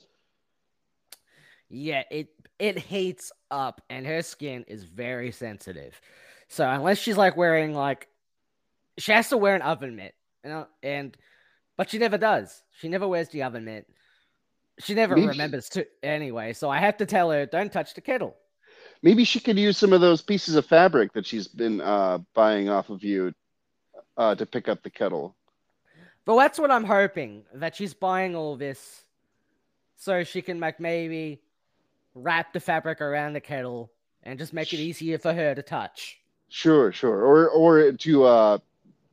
[1.69, 5.99] Yeah, it it heats up and her skin is very sensitive.
[6.47, 8.07] So unless she's like wearing like
[8.97, 11.15] she has to wear an oven mitt, you know, and
[11.77, 12.63] but she never does.
[12.79, 13.87] She never wears the oven mitt.
[14.79, 18.01] She never maybe remembers to anyway, so I have to tell her, don't touch the
[18.01, 18.35] kettle.
[19.03, 22.69] Maybe she could use some of those pieces of fabric that she's been uh, buying
[22.69, 23.33] off of you
[24.17, 25.35] uh, to pick up the kettle.
[26.25, 29.03] But that's what I'm hoping that she's buying all this
[29.97, 31.41] so she can make maybe
[32.13, 33.91] wrap the fabric around the kettle
[34.23, 36.19] and just make it easier for her to touch.
[36.49, 37.23] Sure, sure.
[37.23, 38.57] Or or to uh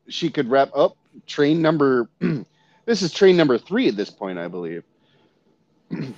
[0.09, 2.09] she could wrap up train number
[2.85, 4.85] this is train number 3 at this point, I believe.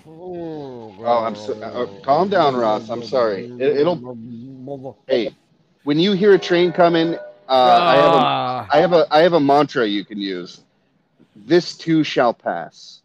[0.07, 2.89] Oh, I'm so, uh, calm down, Ross.
[2.89, 3.51] I'm sorry.
[3.59, 5.35] It, will Hey,
[5.85, 8.79] when you hear a train coming, uh, I have a Ah.
[8.79, 10.63] Have a I have a mantra you can use.
[11.35, 13.03] This too shall pass.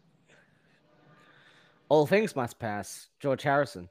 [1.88, 3.08] All things must pass.
[3.20, 3.88] George Harrison.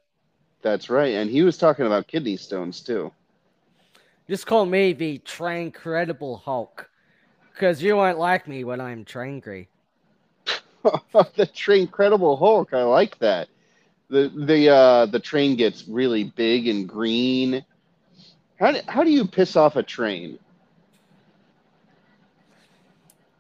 [0.62, 1.14] That's right.
[1.16, 3.12] And he was talking about kidney stones too.
[4.30, 6.90] Just call me the train credible Hulk.
[7.54, 9.68] Because you won't like me when I'm trangry.
[11.36, 12.74] the train credible Hulk.
[12.74, 13.48] I like that.
[14.10, 17.66] The the uh the train gets really big and green.
[18.60, 20.40] How do, how do you piss off a train?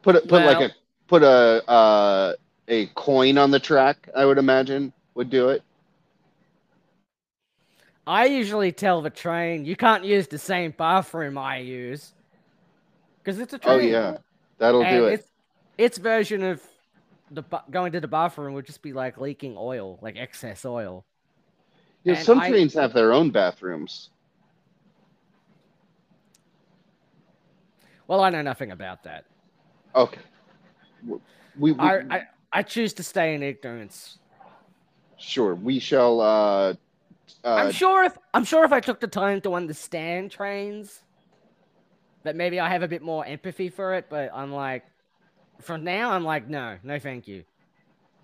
[0.02, 0.74] Put a, put like a
[1.08, 2.34] put a uh
[2.68, 5.64] a coin on the track, I would imagine would do it.
[8.08, 12.14] I usually tell the train you can't use the same bathroom I use.
[13.24, 13.80] Because it's a train.
[13.80, 14.18] Oh yeah.
[14.58, 15.14] That'll and do it.
[15.14, 15.28] Its,
[15.78, 16.62] its version of
[17.32, 21.06] the going to the bathroom would just be like leaking oil, like excess oil.
[22.04, 24.10] Yeah, and some I- trains have their own bathrooms.
[28.08, 29.26] Well, I know nothing about that.
[29.96, 30.22] Okay.
[31.58, 32.22] We, we I, I,
[32.54, 34.18] I choose to stay in ignorance.
[35.18, 36.74] sure we shall uh uh
[37.44, 41.02] I'm sure if I'm sure if I took the time to understand trains,
[42.24, 44.06] that maybe I have a bit more empathy for it.
[44.10, 44.84] But I'm like,
[45.62, 47.44] for now, I'm like, no, no, thank you.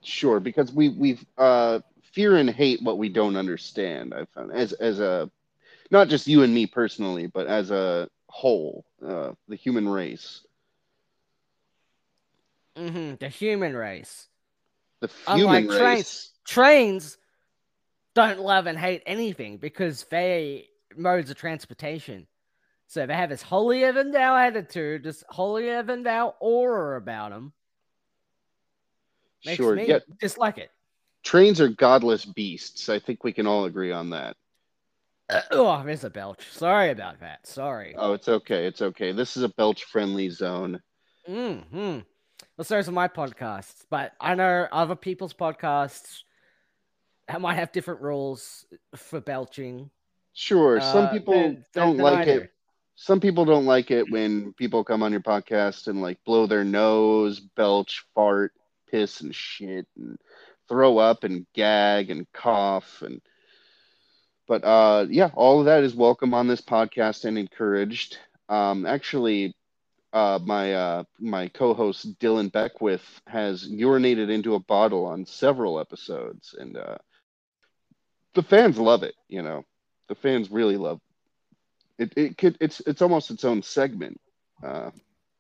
[0.04, 1.80] Sure, because we we uh,
[2.14, 4.14] fear and hate what we don't understand.
[4.14, 5.30] I found as as a
[5.92, 10.42] not just you and me personally, but as a whole, uh, the human race,
[12.78, 14.28] Mm-hmm, The human race,
[15.02, 16.32] the Unlike human trains.
[16.46, 17.18] trains
[18.16, 22.28] don't love and hate anything because they modes of transportation.
[22.92, 27.32] So if they have this holier than thou attitude, this holier than thou aura about
[27.32, 27.54] them.
[29.46, 30.00] Makes Sure, me yeah.
[30.20, 30.72] dislike it.
[31.24, 32.90] Trains are godless beasts.
[32.90, 34.36] I think we can all agree on that.
[35.52, 36.52] oh, there's a belch.
[36.52, 37.48] Sorry about that.
[37.48, 37.96] Sorry.
[37.98, 38.66] Oh, it's okay.
[38.66, 39.14] It's okay.
[39.14, 40.82] This is a belch-friendly zone.
[41.30, 42.00] Mm-hmm.
[42.58, 46.24] Well, so are my podcasts, but I know other people's podcasts
[47.30, 48.66] that might have different rules
[48.98, 49.90] for belching.
[50.34, 52.52] Sure, some uh, people than- don't than I like it.
[53.02, 56.64] Some people don't like it when people come on your podcast and like blow their
[56.64, 58.54] nose, belch, fart,
[58.92, 60.20] piss, and shit, and
[60.70, 63.20] throw up and gag and cough and.
[64.48, 68.20] But uh, yeah, all of that is welcome on this podcast and encouraged.
[68.50, 69.56] Um, actually,
[70.14, 76.54] uh, my uh, my co-host Dylan Beckwith has urinated into a bottle on several episodes,
[76.56, 77.00] and uh,
[78.36, 79.16] the fans love it.
[79.28, 79.64] You know,
[80.08, 81.02] the fans really love
[82.02, 82.14] it.
[82.16, 84.20] It could it's it's almost its own segment.
[84.64, 84.92] Uh,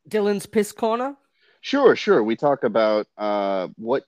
[0.10, 1.16] Dylan's piss corner.
[1.62, 2.24] Sure, sure.
[2.24, 4.06] We talk about uh, what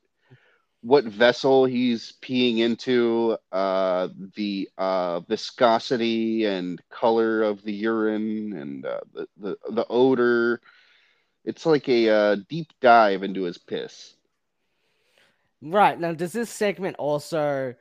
[0.82, 8.86] what vessel he's peeing into, uh, the uh, viscosity and color of the urine, and
[8.86, 10.62] uh, the, the the odor.
[11.46, 14.16] It's like a uh, deep dive into his piss.
[15.62, 17.76] Right now, does this segment also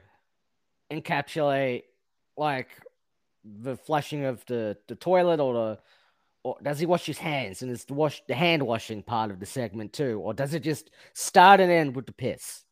[0.90, 1.84] encapsulate
[2.36, 2.68] like
[3.44, 5.78] the flushing of the, the toilet, or the,
[6.44, 9.40] or does he wash his hands and is the wash the hand washing part of
[9.40, 12.64] the segment too, or does it just start and end with the piss?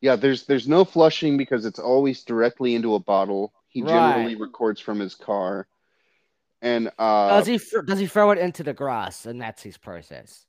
[0.00, 3.52] Yeah, there's there's no flushing because it's always directly into a bottle.
[3.68, 5.66] He generally records from his car,
[6.60, 10.46] and uh, does he does he throw it into the grass and that's his process?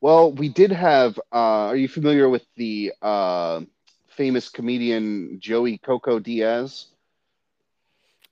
[0.00, 1.18] Well, we did have.
[1.32, 3.62] Uh, are you familiar with the uh,
[4.08, 6.88] famous comedian Joey Coco Diaz?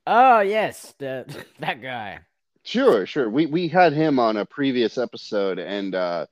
[0.07, 2.21] Oh yes, the that guy.
[2.65, 3.29] Sure, sure.
[3.29, 6.27] We we had him on a previous episode, and uh,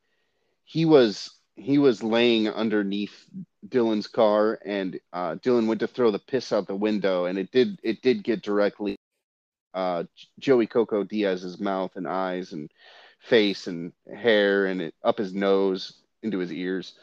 [0.64, 3.24] he was he was laying underneath
[3.68, 7.50] Dylan's car, and uh, Dylan went to throw the piss out the window, and it
[7.52, 8.96] did it did get directly
[9.74, 10.04] uh,
[10.38, 12.70] Joey Coco Diaz's mouth and eyes and
[13.20, 16.94] face and hair, and it up his nose into his ears.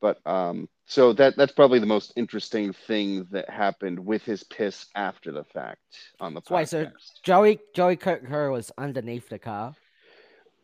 [0.00, 4.86] But um, so that that's probably the most interesting thing that happened with his piss
[4.94, 5.80] after the fact
[6.20, 6.50] on the podcast.
[6.50, 6.86] Wait, so
[7.22, 9.74] Joey Joey Coco was underneath the car,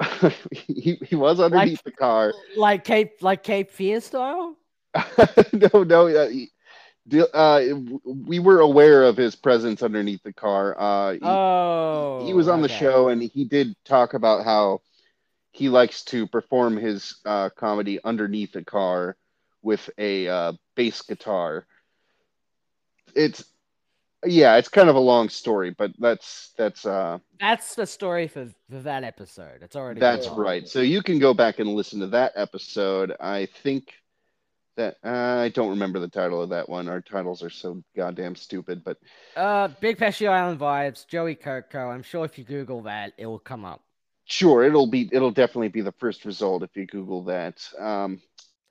[0.52, 2.32] he, he was underneath the car.
[2.56, 4.56] like Cape like Cape Fear style.
[5.52, 6.06] no, no.
[6.08, 6.50] Uh, he-
[7.32, 7.62] uh,
[8.04, 10.78] we were aware of his presence underneath the car.
[10.78, 14.82] Uh, he, Oh, he was on the show and he did talk about how
[15.52, 19.16] he likes to perform his uh, comedy underneath the car
[19.68, 21.66] with a uh, bass guitar.
[23.14, 23.44] it's
[24.26, 28.48] yeah, it's kind of a long story, but that's that's uh That's the story for,
[28.70, 29.62] for that episode.
[29.62, 30.66] It's already that's right.
[30.66, 33.12] So you can go back and listen to that episode.
[33.20, 33.84] I think
[34.76, 36.88] that uh, I don't remember the title of that one.
[36.88, 38.98] Our titles are so goddamn stupid, but
[39.36, 41.90] Uh, Big Pesci Island vibes, Joey Coco.
[41.90, 43.82] I'm sure if you Google that, it will come up.
[44.24, 47.56] sure, it'll be it'll definitely be the first result if you Google that.
[47.78, 48.20] Um,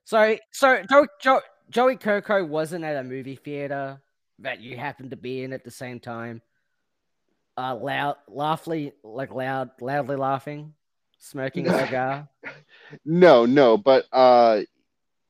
[0.07, 4.01] So, so Joe, Joe, Joey Coco wasn't at a movie theater
[4.39, 6.41] that you happened to be in at the same time.
[7.57, 10.73] Uh, loud, laughly, like loud, loudly laughing,
[11.19, 12.29] smoking a cigar.
[13.05, 14.61] no, no, but uh,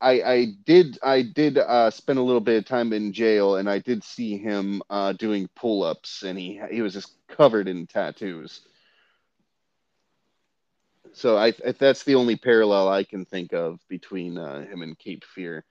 [0.00, 3.68] I I did I did uh, spend a little bit of time in jail, and
[3.68, 7.88] I did see him uh, doing pull ups, and he he was just covered in
[7.88, 8.60] tattoos.
[11.12, 14.98] So I, I that's the only parallel I can think of between uh, him and
[14.98, 15.64] Cape Fear,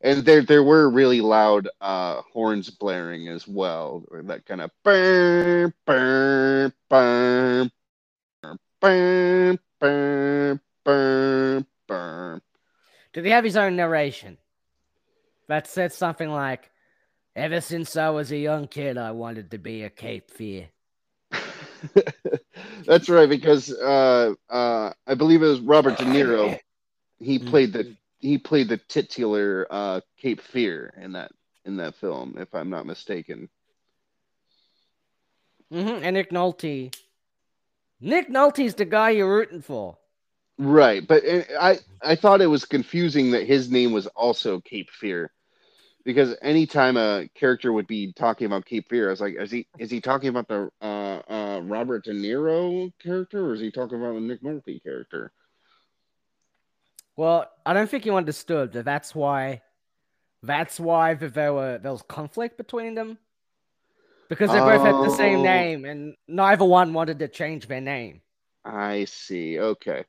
[0.00, 4.70] and there there were really loud uh, horns blaring as well, or that kind of
[4.82, 7.70] burr burr burr
[8.80, 12.40] burr burr burr burr.
[13.12, 14.38] Did he have his own narration?
[15.48, 16.70] That said something like,
[17.34, 20.68] "Ever since I was a young kid, I wanted to be a Cape Fear."
[22.88, 26.58] That's right, because uh, uh, I believe it was Robert De Niro.
[27.20, 27.40] He Mhm.
[27.40, 27.86] played the
[28.18, 31.32] he played the titular uh, Cape Fear in that
[31.66, 33.48] in that film, if I'm not mistaken.
[35.70, 36.92] hmm And Nick Nolte.
[38.00, 39.98] Nick Nolte's the guy you're rooting for.
[40.58, 44.90] Right, but uh, I I thought it was confusing that his name was also Cape
[44.90, 45.30] Fear,
[46.04, 49.66] because anytime a character would be talking about Cape Fear, I was like, is he
[49.78, 50.84] is he talking about the uh,
[51.28, 55.32] uh, Robert De Niro character, or is he talking about the Nick Nolte character?
[57.16, 58.84] Well, I don't think you understood that.
[58.84, 59.62] That's why.
[60.42, 63.18] That's why there were there was conflict between them,
[64.28, 65.42] because they both had the same Oh.
[65.42, 68.22] name, and neither one wanted to change their name.
[68.64, 69.58] I see.
[69.58, 70.04] Okay.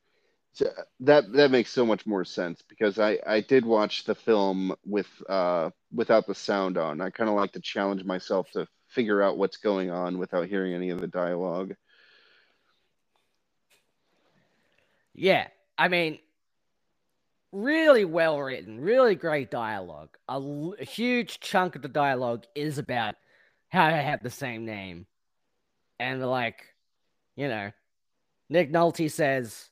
[0.54, 4.76] So that that makes so much more sense because I I did watch the film
[4.86, 7.02] with uh without the sound on.
[7.02, 10.76] I kind of like to challenge myself to figure out what's going on without hearing
[10.76, 11.76] any of the dialogue.
[15.16, 15.48] Yeah,
[15.78, 16.20] I mean,
[17.52, 20.18] really well written, really great dialogue.
[20.30, 23.16] A, l- a huge chunk of the dialogue is about
[23.70, 25.08] how they have the same name,
[26.00, 26.64] and like,
[27.36, 27.72] you know,
[28.50, 29.70] Nick Nolte says,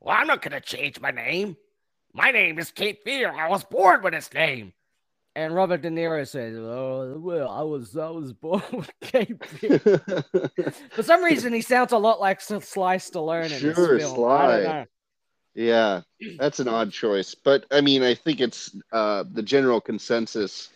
[0.00, 1.56] "Well, I'm not gonna change my name.
[2.14, 3.32] My name is Cape Fear.
[3.32, 4.72] I was born with this name."
[5.38, 9.78] And Robert De Niro says, "Oh, well, I was I was born with Cape Fear."
[10.90, 14.24] For some reason, he sounds a lot like Sly Stallone Sure, this film.
[14.28, 14.86] I don't Sly.
[15.54, 16.00] Yeah,
[16.38, 20.70] that's an odd choice, but I mean, I think it's uh the general consensus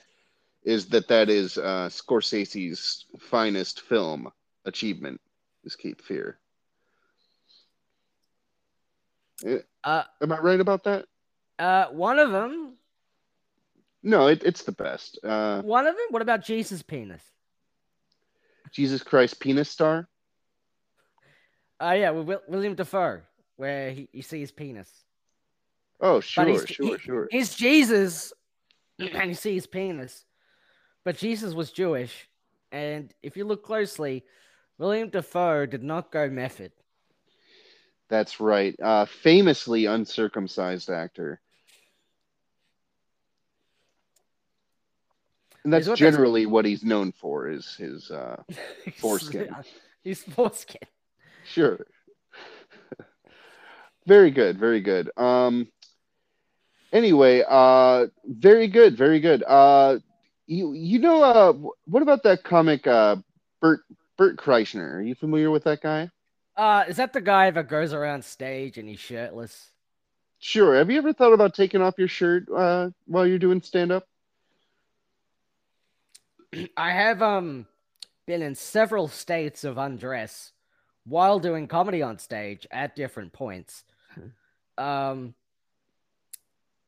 [0.62, 4.30] is that that is uh Scorsese's finest film
[4.64, 5.20] achievement
[5.64, 6.38] is Cape Fear.
[9.44, 11.06] Eh, Uh, Am I right about that?
[11.58, 12.74] uh, one of them,
[14.02, 15.18] No, it, it's the best.
[15.22, 16.06] Uh, one of them.
[16.10, 17.22] What about Jesus' penis?
[18.72, 20.08] Jesus Christ Penis Star.
[21.80, 23.20] Uh, yeah, with William Dafoe,
[23.56, 24.88] where he, you see his penis.
[26.00, 27.28] Oh, sure, he's, sure, he- sure.
[27.30, 28.32] He's Jesus,
[28.98, 30.24] and you see his penis.
[31.04, 32.28] But Jesus was Jewish,
[32.70, 34.24] and if you look closely,
[34.78, 36.72] William Dafoe did not go method.
[38.08, 38.74] That's right.
[38.80, 41.40] Uh, famously uncircumcised actor.
[45.64, 48.42] And that's generally what he's known for is his uh
[48.98, 49.54] Foreskin.
[50.04, 50.80] He's foreskin.
[51.44, 51.86] sure.
[54.04, 55.10] very good, very good.
[55.16, 55.68] Um
[56.92, 59.44] anyway, uh very good, very good.
[59.44, 59.98] Uh
[60.46, 61.52] you you know uh
[61.84, 63.16] what about that comic uh
[63.60, 63.82] Bert
[64.18, 64.94] Bert Kreischer?
[64.96, 66.10] Are you familiar with that guy?
[66.56, 69.70] Uh, is that the guy that goes around stage and he's shirtless?
[70.38, 70.74] Sure.
[70.74, 74.04] Have you ever thought about taking off your shirt uh while you're doing stand up?
[76.76, 77.66] I have um
[78.26, 80.52] been in several states of undress
[81.04, 83.84] while doing comedy on stage at different points.
[84.78, 85.34] Um,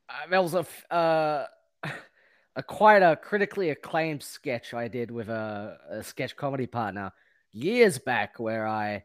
[0.09, 1.47] uh, there was a uh,
[2.57, 7.13] a quite a critically acclaimed sketch I did with a, a sketch comedy partner
[7.53, 9.05] years back where I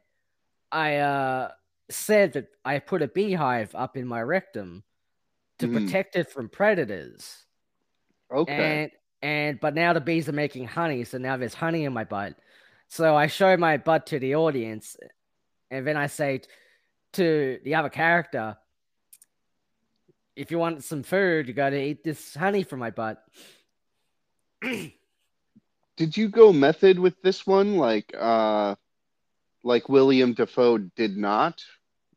[0.71, 1.51] I uh
[1.89, 4.83] said that I put a beehive up in my rectum
[5.59, 5.69] to Mhm.
[5.69, 7.45] protect it from predators.
[8.31, 8.81] Okay.
[8.81, 8.91] And
[9.21, 12.35] and but now the bees are making honey, so now there's honey in my butt.
[12.87, 14.97] So I show my butt to the audience,
[15.69, 16.41] and then I say
[17.13, 18.57] to the other character,
[20.35, 23.23] "If you want some food, you got to eat this honey from my butt."
[25.99, 28.73] did you go method with this one like uh
[29.63, 31.61] like William Dafoe did not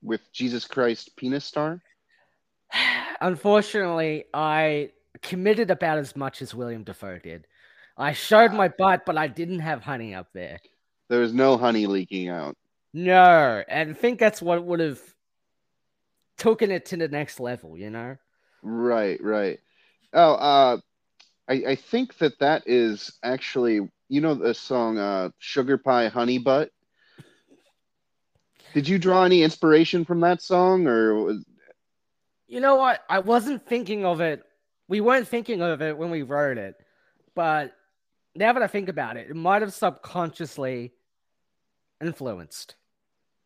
[0.03, 1.83] with Jesus Christ Penis Star?
[3.21, 4.91] Unfortunately, I
[5.23, 7.47] committed about as much as William Dafoe did.
[7.97, 10.61] I showed my butt, but I didn't have honey up there.
[11.09, 12.57] There was no honey leaking out.
[12.93, 15.01] No, and I think that's what would have
[16.39, 18.17] taken it to the next level, you know?
[18.63, 19.61] Right, right.
[20.13, 20.79] Oh, uh,
[21.49, 26.39] I, I think that that is actually, you know, the song uh, "Sugar Pie Honey
[26.39, 26.71] Butt."
[28.75, 31.45] Did you draw any inspiration from that song, or was...
[32.47, 33.03] You know what?
[33.09, 34.43] I wasn't thinking of it.
[34.93, 36.75] We weren't thinking of it when we wrote it,
[37.35, 37.73] but
[38.35, 40.93] now that I think about it, it might have subconsciously
[42.03, 42.75] influenced.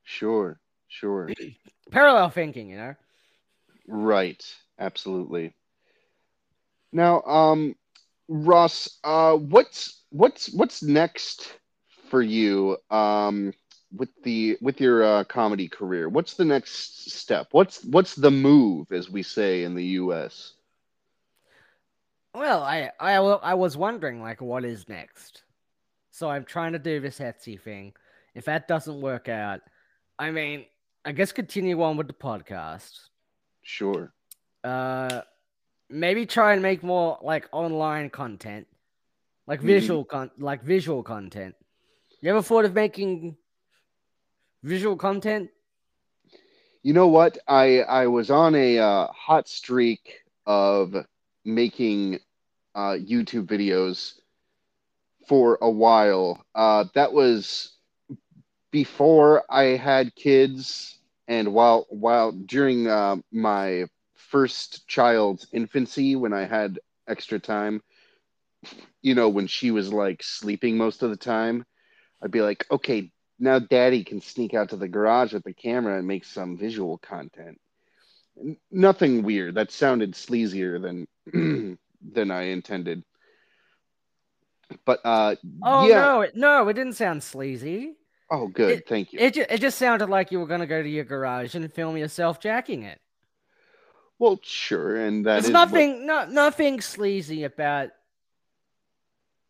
[0.02, 1.30] Sure, sure.
[1.92, 2.94] Parallel thinking, you know.
[3.86, 4.44] Right,
[4.80, 5.54] absolutely.
[6.92, 7.76] Now, um,
[8.26, 11.60] Ross, uh, what's what's what's next
[12.10, 13.52] for you um,
[13.96, 16.08] with the with your uh, comedy career?
[16.08, 17.46] What's the next step?
[17.52, 20.54] What's what's the move, as we say in the U.S.
[22.36, 25.42] Well, I I I was wondering like what is next.
[26.10, 27.94] So I'm trying to do this Etsy thing.
[28.34, 29.62] If that doesn't work out,
[30.18, 30.66] I mean,
[31.02, 32.92] I guess continue on with the podcast.
[33.62, 34.12] Sure.
[34.62, 35.22] Uh,
[35.88, 38.66] maybe try and make more like online content,
[39.46, 39.68] like mm-hmm.
[39.68, 41.54] visual con, like visual content.
[42.20, 43.38] You ever thought of making
[44.62, 45.48] visual content?
[46.82, 47.38] You know what?
[47.48, 50.94] I I was on a uh, hot streak of
[51.46, 52.18] making
[52.76, 54.14] uh, YouTube videos
[55.28, 56.44] for a while.
[56.54, 57.76] Uh, that was
[58.70, 60.98] before I had kids,
[61.28, 67.82] and while while during uh, my first child's infancy, when I had extra time,
[69.02, 71.64] you know, when she was like sleeping most of the time,
[72.22, 75.98] I'd be like, okay, now daddy can sneak out to the garage with the camera
[75.98, 77.60] and make some visual content.
[78.70, 79.54] Nothing weird.
[79.54, 81.06] That sounded sleazier than
[82.12, 83.02] than I intended.
[84.84, 86.00] But uh Oh yeah.
[86.00, 87.96] no, no, it didn't sound sleazy.
[88.30, 89.20] Oh good, it, thank you.
[89.20, 91.72] It just, it just sounded like you were going to go to your garage and
[91.72, 93.00] film yourself jacking it.
[94.18, 96.28] Well, sure, and that There's nothing, what...
[96.28, 97.90] no, nothing sleazy about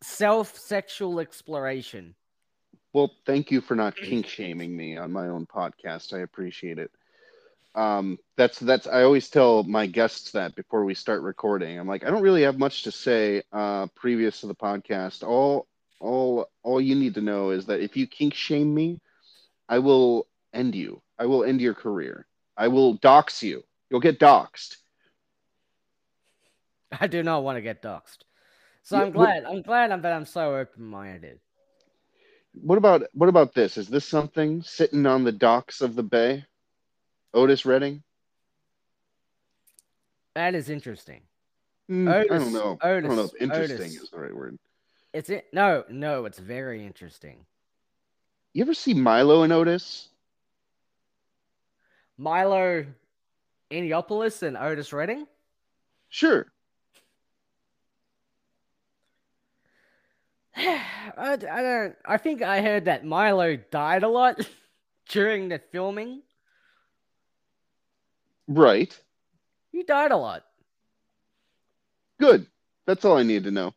[0.03, 2.15] self-sexual exploration.
[2.93, 6.13] Well, thank you for not kink shaming me on my own podcast.
[6.13, 6.91] I appreciate it.
[7.77, 11.77] Um, that's that's I always tell my guests that before we start recording.
[11.77, 15.21] I'm like, I don't really have much to say uh, previous to the podcast.
[15.21, 15.67] All
[15.99, 18.99] all all you need to know is that if you kink shame me,
[19.69, 21.03] I will end you.
[21.19, 22.25] I will end your career.
[22.57, 23.63] I will dox you.
[23.91, 24.77] You'll get doxxed.
[26.99, 28.23] I do not want to get doxxed.
[28.81, 29.43] So yeah, I'm glad.
[29.43, 31.39] What, I'm glad I'm, that I'm so open minded.
[32.53, 33.77] What about what about this?
[33.77, 36.43] Is this something sitting on the docks of the bay?
[37.33, 38.03] Otis Redding?
[40.35, 41.21] That is interesting.
[41.89, 42.77] Mm, Otis, I don't know.
[42.81, 44.01] Otis, I don't know if interesting Otis.
[44.03, 44.57] is the right word.
[45.13, 45.47] It's it.
[45.53, 47.45] No, no, it's very interesting.
[48.53, 50.09] You ever see Milo and Otis?
[52.17, 52.85] Milo
[53.71, 55.27] Yiannopoulos and Otis Redding?
[56.09, 56.47] Sure.
[60.55, 61.95] I, I don't.
[62.05, 64.47] I think I heard that Milo died a lot
[65.09, 66.21] during the filming.
[68.47, 68.97] Right.
[69.71, 70.43] He died a lot.
[72.19, 72.47] Good.
[72.85, 73.73] That's all I need to know.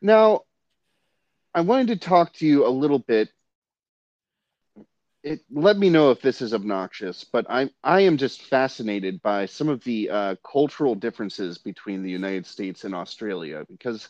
[0.00, 0.42] Now,
[1.54, 3.30] I wanted to talk to you a little bit
[5.24, 9.46] it, let me know if this is obnoxious, but I I am just fascinated by
[9.46, 14.08] some of the uh, cultural differences between the United States and Australia because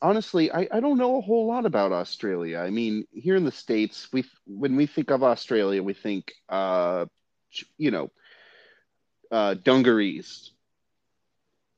[0.00, 2.58] honestly, I, I don't know a whole lot about Australia.
[2.58, 7.04] I mean, here in the states, we when we think of Australia, we think uh,
[7.76, 8.10] you know
[9.34, 10.52] uh, dungarees,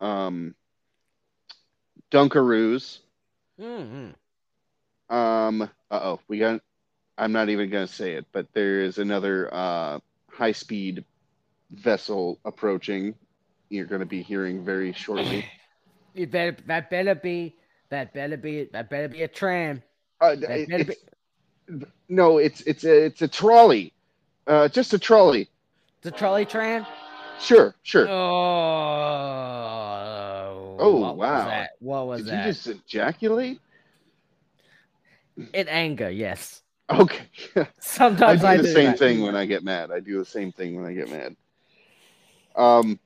[0.02, 0.54] um,
[2.10, 2.98] dunkaroos.
[3.58, 4.10] Mm-hmm.
[5.14, 6.60] Um, uh oh, we got
[7.16, 10.00] I'm not even going to say it, but there is another uh,
[10.30, 11.04] high speed
[11.70, 13.14] vessel approaching.
[13.70, 15.46] You're going to be hearing very shortly.
[16.14, 17.56] You better that better be
[17.90, 19.82] that better be that better be a tram.
[20.18, 20.96] Uh, it's,
[21.68, 21.84] be...
[22.08, 23.92] No, it's it's a it's a trolley,
[24.46, 25.50] uh, just a trolley.
[25.98, 26.86] It's a trolley tram.
[27.40, 28.08] Sure, sure.
[28.08, 28.14] Oh,
[30.78, 31.36] oh what wow!
[31.38, 31.70] Was that?
[31.80, 32.46] What was Did that?
[32.46, 33.60] you just ejaculate?
[35.52, 36.62] In anger, yes.
[36.90, 37.26] Okay.
[37.80, 38.98] Sometimes I do the do same that.
[38.98, 39.90] thing when I get mad.
[39.90, 41.36] I do the same thing when I get mad.
[42.54, 42.98] Um,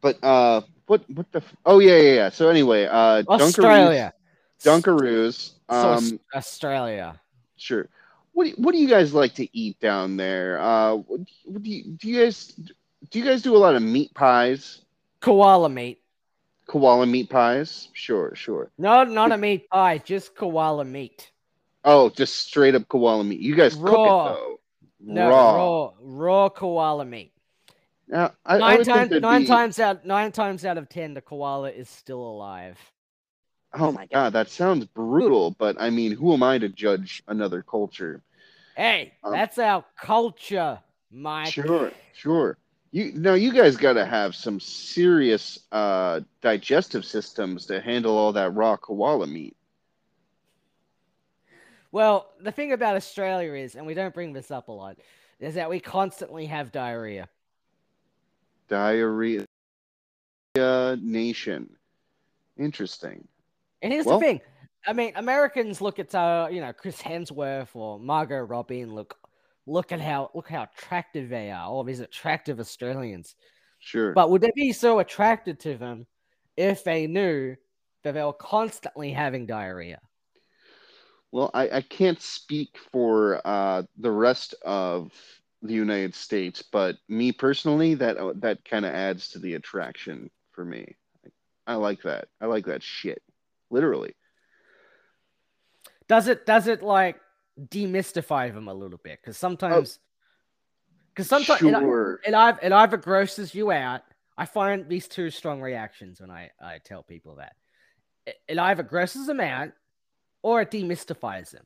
[0.00, 1.38] but uh, what what the?
[1.38, 2.28] F- oh yeah yeah yeah.
[2.30, 4.12] So anyway, uh, Australia.
[4.64, 5.70] Dunkaroos, Dunkaroos.
[5.70, 7.20] So Um, Australia.
[7.56, 7.88] sure.
[8.32, 10.58] What do you, what do you guys like to eat down there?
[10.60, 11.26] Uh, do
[11.62, 12.58] you do you guys
[13.10, 14.82] do you guys do a lot of meat pies?
[15.20, 16.00] Koala meat.
[16.66, 17.88] Koala meat pies?
[17.92, 18.70] Sure, sure.
[18.78, 21.30] No, not a meat pie, just koala meat.
[21.84, 23.40] Oh, just straight up koala meat.
[23.40, 23.90] You guys Raw.
[23.90, 24.60] cook it though.
[25.00, 25.56] No, raw.
[25.56, 27.32] raw, raw koala meat.
[28.08, 31.14] Now, I, I Nine think times, nine be- times out, nine times out of ten,
[31.14, 32.78] the koala is still alive.
[33.74, 35.50] Oh my god, that sounds brutal.
[35.50, 38.22] But I mean, who am I to judge another culture?
[38.76, 40.78] Hey, Um, that's our culture,
[41.10, 41.52] Mike.
[41.52, 42.58] Sure, sure.
[42.92, 48.34] You now you guys got to have some serious uh, digestive systems to handle all
[48.34, 49.56] that raw koala meat.
[51.90, 54.98] Well, the thing about Australia is, and we don't bring this up a lot,
[55.40, 57.28] is that we constantly have diarrhea.
[58.68, 59.46] Diarrhea
[60.56, 61.76] nation.
[62.58, 63.26] Interesting.
[63.80, 64.40] And here's Well- the thing.
[64.84, 69.16] I mean, Americans look at uh, you know, Chris Hemsworth or Margot Robbie and look
[69.66, 73.34] look at how look how attractive they are, all these attractive Australians.
[73.78, 74.12] Sure.
[74.12, 76.06] But would they be so attracted to them
[76.56, 77.56] if they knew
[78.04, 80.00] that they were constantly having diarrhea?
[81.32, 85.10] Well, I, I can't speak for uh, the rest of
[85.62, 90.30] the United States, but me personally, that uh, that kind of adds to the attraction
[90.50, 90.96] for me.
[91.66, 92.28] I like that.
[92.40, 93.22] I like that shit.
[93.70, 94.14] Literally.
[96.08, 97.16] Does it does it like
[97.70, 99.20] demystify them a little bit?
[99.20, 99.98] Because sometimes,
[101.08, 102.20] because sometimes it, sure.
[102.24, 104.02] it, either, it either grosses you out.
[104.36, 107.54] I find these two strong reactions when I, I tell people that
[108.26, 109.72] it, it either grosses them out
[110.42, 111.64] or it demystifies them.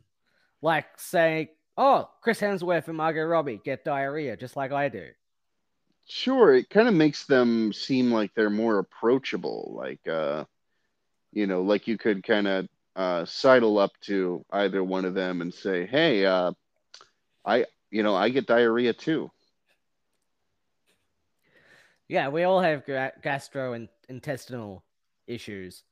[0.62, 5.09] Like say, oh, Chris Hemsworth and Margot Robbie get diarrhea just like I do.
[6.09, 10.44] Sure, it kind of makes them seem like they're more approachable, like uh,
[11.32, 15.42] you know, like you could kind of uh, sidle up to either one of them
[15.42, 16.53] and say, "Hey, uh,
[17.44, 19.30] I, you know, I get diarrhea too."
[22.09, 24.82] Yeah, we all have gra- gastrointestinal
[25.26, 25.82] issues.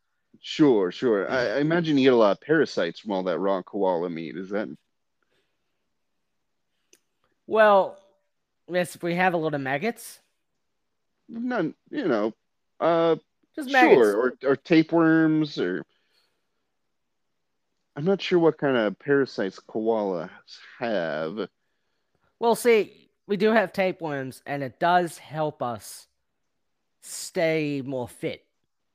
[0.41, 1.31] Sure, sure.
[1.31, 4.37] I, I imagine you get a lot of parasites from all that raw koala meat.
[4.37, 4.69] Is that
[7.47, 7.99] Well,
[8.69, 10.21] yes, we have a lot of maggots.
[11.29, 12.33] None, you know,
[12.81, 13.17] uh,
[13.57, 14.01] Just maggots.
[14.01, 15.85] sure, or or tapeworms, or
[17.97, 20.31] I'm not sure what kind of parasites koalas
[20.79, 21.49] have.
[22.41, 26.09] Well, see, we do have tapeworms, and it does help us
[27.01, 28.45] stay more fit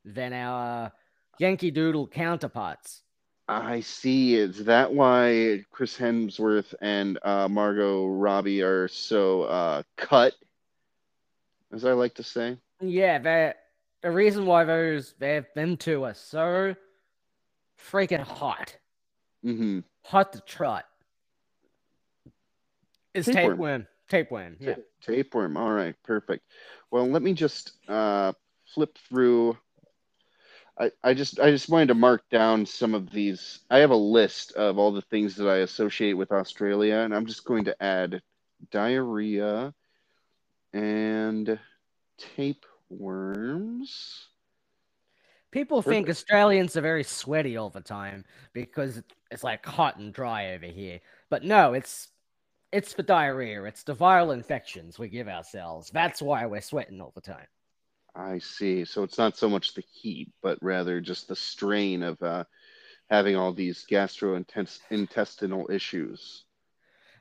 [0.04, 0.92] than our
[1.40, 3.04] Yankee Doodle counterparts.
[3.48, 4.36] I see.
[4.36, 10.34] Is that why Chris Hemsworth and uh, Margot Robbie are so uh, cut,
[11.74, 12.58] as I like to say?
[12.80, 13.54] Yeah,
[14.02, 16.76] the reason why those they them two are so
[17.92, 18.76] freaking hot,
[19.44, 20.86] hmm hot to trot,
[23.14, 23.52] is Tapeworm.
[23.52, 23.88] tapeworm.
[24.10, 24.58] Tapeworm.
[24.60, 24.76] Yeah.
[25.02, 25.58] Tapeworm.
[25.58, 26.44] All right, perfect.
[26.92, 28.34] Well, let me just uh,
[28.74, 29.58] flip through.
[30.80, 33.60] I, I just I just wanted to mark down some of these.
[33.70, 37.26] I have a list of all the things that I associate with Australia, and I'm
[37.26, 38.22] just going to add
[38.72, 39.74] diarrhea
[40.74, 41.60] and
[42.18, 44.29] tapeworms.
[45.52, 48.24] People think Australians are very sweaty all the time
[48.54, 51.00] because it's like hot and dry over here.
[51.30, 52.10] But no, it's
[52.72, 53.64] it's for diarrhea.
[53.64, 55.90] It's the viral infections we give ourselves.
[55.90, 57.48] That's why we're sweating all the time.
[58.16, 58.86] I see.
[58.86, 62.44] So it's not so much the heat, but rather just the strain of uh,
[63.10, 66.44] having all these gastrointestinal issues.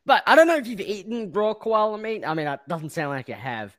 [0.05, 2.25] But I don't know if you've eaten raw koala meat.
[2.27, 3.75] I mean, it doesn't sound like you have,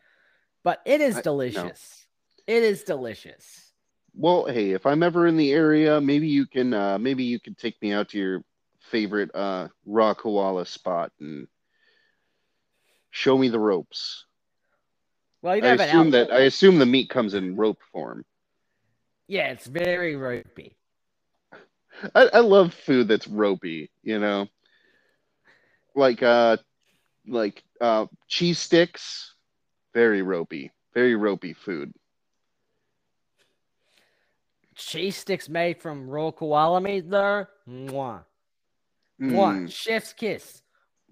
[0.63, 1.23] but it is I- no.
[1.23, 2.05] delicious.
[2.47, 3.68] It is delicious.
[4.13, 7.55] Well, hey, if I'm ever in the area, maybe you can uh, maybe you can
[7.55, 8.43] take me out to your
[8.79, 11.47] favorite uh, raw koala spot and
[13.11, 14.25] show me the ropes.
[15.41, 18.25] Well, you I assume that I assume the meat comes in rope form.
[19.27, 20.75] Yeah, it's very ropey.
[22.15, 24.47] I, I love food that's ropey, you know.
[25.95, 26.57] Like uh
[27.27, 29.35] like uh cheese sticks,
[29.93, 30.71] very ropey.
[30.93, 31.93] Very ropey food.
[34.79, 37.45] Cheese sticks made from raw koala meat, though.
[37.67, 38.23] Mwah.
[39.21, 39.57] Mwah.
[39.59, 40.61] Mm, Chef's kiss.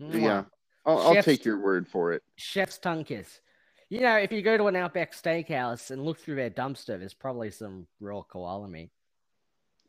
[0.02, 0.22] Mwah.
[0.22, 0.44] yeah.
[0.86, 2.24] I'll, I'll take your word for it.
[2.38, 3.42] Chef's tongue kiss.
[3.90, 7.14] You know, if you go to an Outback Steakhouse and look through their dumpster, there's
[7.14, 8.90] probably some raw koala meat.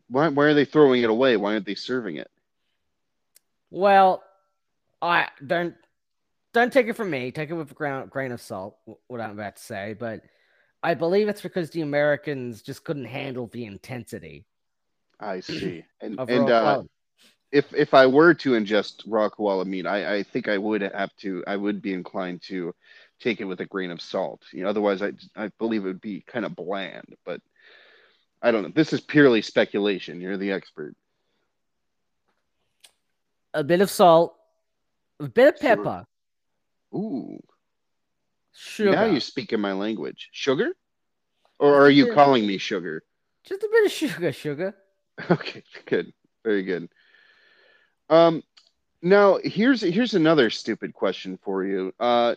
[0.09, 1.37] Why why are they throwing it away?
[1.37, 2.31] Why aren't they serving it?
[3.70, 4.24] Well,
[5.01, 5.74] I don't
[6.53, 7.31] don't take it from me.
[7.31, 8.76] Take it with a ground, grain of salt.
[9.07, 10.22] What I'm about to say, but
[10.83, 14.45] I believe it's because the Americans just couldn't handle the intensity.
[15.20, 15.85] I see.
[16.01, 16.83] And and uh,
[17.51, 21.14] if if I were to ingest raw koala meat, I, I think I would have
[21.16, 21.43] to.
[21.45, 22.72] I would be inclined to
[23.18, 24.43] take it with a grain of salt.
[24.53, 27.16] You know, otherwise, I I believe it would be kind of bland.
[27.24, 27.41] But
[28.41, 28.68] I don't know.
[28.68, 30.20] This is purely speculation.
[30.20, 30.95] You're the expert.
[33.55, 34.37] a bit of salt,
[35.18, 35.76] a bit of Sure.
[35.76, 36.07] pepper,
[36.95, 37.43] Ooh,
[38.59, 40.28] sugar, now you're speaking my language.
[40.32, 40.72] Sugar,
[41.59, 43.02] or are you calling me sugar?
[43.44, 44.74] just a bit of sugar, sugar.
[45.30, 46.12] Okay, good,
[46.44, 46.88] very good.
[48.09, 48.44] Um,
[49.02, 51.92] now here's here's another stupid question for you.
[51.98, 52.36] Uh,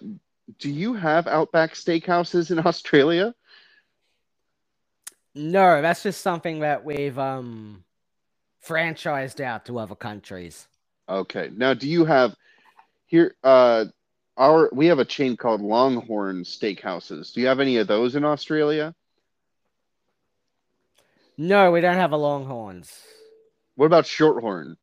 [0.57, 3.35] do you have Outback Steakhouses in Australia?
[5.35, 7.83] No, that's just something that we've um
[8.65, 10.67] franchised out to other countries.
[11.07, 11.51] Okay.
[11.55, 12.35] Now, do you have
[13.05, 13.35] here?
[13.43, 13.85] Uh,
[14.37, 17.33] our we have a chain called Longhorn Steakhouses.
[17.33, 18.95] Do you have any of those in Australia?
[21.37, 22.91] No, we don't have a Longhorns.
[23.75, 24.75] What about Shorthorn?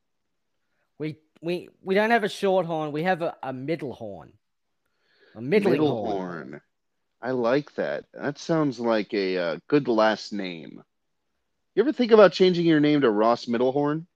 [0.99, 2.93] We we we don't have a Shorthorn.
[2.93, 4.33] We have a, a middle horn,
[5.35, 6.51] a middling horn.
[6.51, 6.61] Middlehorn.
[7.21, 8.05] I like that.
[8.15, 10.83] That sounds like a uh, good last name.
[11.75, 14.07] You ever think about changing your name to Ross Middlehorn?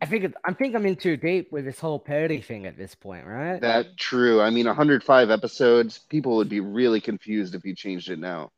[0.00, 2.76] I think it, I think I'm in too deep with this whole parody thing at
[2.76, 3.60] this point, right?
[3.60, 4.40] That true.
[4.40, 5.98] I mean, 105 episodes.
[6.08, 8.50] People would be really confused if you changed it now.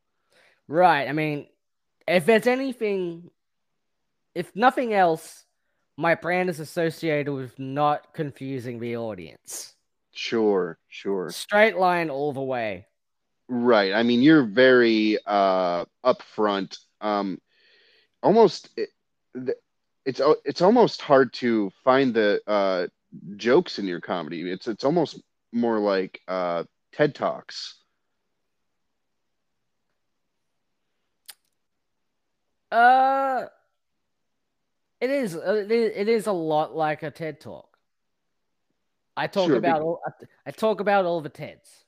[0.68, 1.08] Right.
[1.08, 1.48] I mean,
[2.06, 3.30] if there's anything,
[4.34, 5.44] if nothing else,
[5.96, 9.74] my brand is associated with not confusing the audience.
[10.12, 11.30] Sure, sure.
[11.30, 12.86] Straight line all the way.
[13.48, 13.92] Right.
[13.92, 16.78] I mean, you're very uh upfront.
[17.00, 17.40] Um
[18.22, 18.90] almost it,
[19.34, 19.56] th-
[20.04, 22.86] it's it's almost hard to find the uh
[23.36, 24.50] jokes in your comedy.
[24.50, 25.20] It's it's almost
[25.52, 27.76] more like uh TED Talks.
[32.70, 33.46] Uh,
[35.00, 35.36] it is.
[35.36, 37.76] uh, It is, a lot like a TED talk.
[39.14, 40.00] I talk Sure, about all.
[40.46, 41.84] I talk about all the TEDs.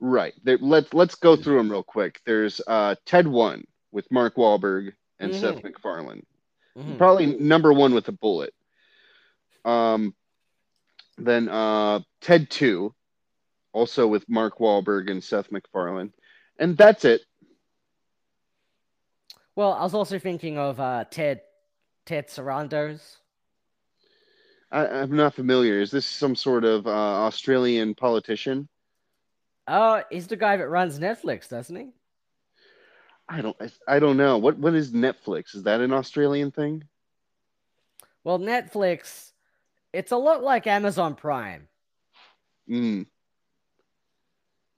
[0.00, 0.32] Right.
[0.42, 2.20] There, let's let's go through them real quick.
[2.24, 6.24] There's uh TED 1 with Mark Wahlberg and Seth MacFarlane.
[6.78, 6.98] Mhm.
[6.98, 8.54] Probably number 1 with a bullet.
[9.64, 10.14] Um
[11.16, 12.94] then uh TED 2
[13.72, 16.12] also with Mark Wahlberg and Seth MacFarlane.
[16.58, 17.22] And that's it.
[19.54, 21.40] Well, I was also thinking of uh, Ted,
[22.06, 23.16] Ted Sarandos.
[24.70, 25.80] I, I'm not familiar.
[25.80, 28.68] Is this some sort of uh, Australian politician?
[29.66, 31.88] Oh, he's the guy that runs Netflix, doesn't he?
[33.28, 33.56] I don't.
[33.86, 34.38] I, don't know.
[34.38, 35.54] What What is Netflix?
[35.54, 36.84] Is that an Australian thing?
[38.24, 39.32] Well, Netflix,
[39.92, 41.68] it's a lot like Amazon Prime.
[42.68, 43.06] Mm.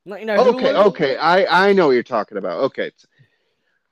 [0.05, 0.72] You know, Okay.
[0.72, 1.16] Hulu- Okay.
[1.16, 2.61] I I know what you're talking about.
[2.64, 2.90] Okay.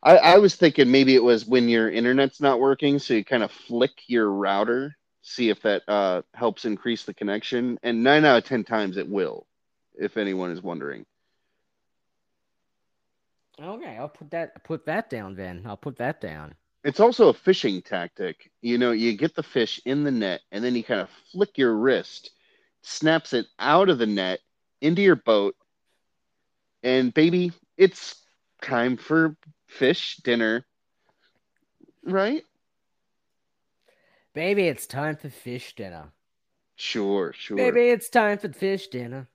[0.02, 3.42] I I was thinking maybe it was when your internet's not working, so you kind
[3.42, 8.38] of flick your router, see if that uh helps increase the connection, and nine out
[8.38, 9.46] of ten times it will.
[9.94, 11.04] If anyone is wondering.
[13.60, 15.62] Okay, I'll put that put that down then.
[15.66, 16.54] I'll put that down.
[16.84, 18.50] It's also a fishing tactic.
[18.62, 21.58] You know, you get the fish in the net and then you kind of flick
[21.58, 22.30] your wrist,
[22.82, 24.40] snaps it out of the net
[24.80, 25.56] into your boat,
[26.82, 28.22] and baby, it's
[28.62, 29.36] time for
[29.66, 30.64] fish dinner.
[32.04, 32.44] Right?
[34.34, 36.12] Baby, it's time for fish dinner.
[36.76, 37.56] Sure, sure.
[37.56, 39.28] Baby, it's time for fish dinner.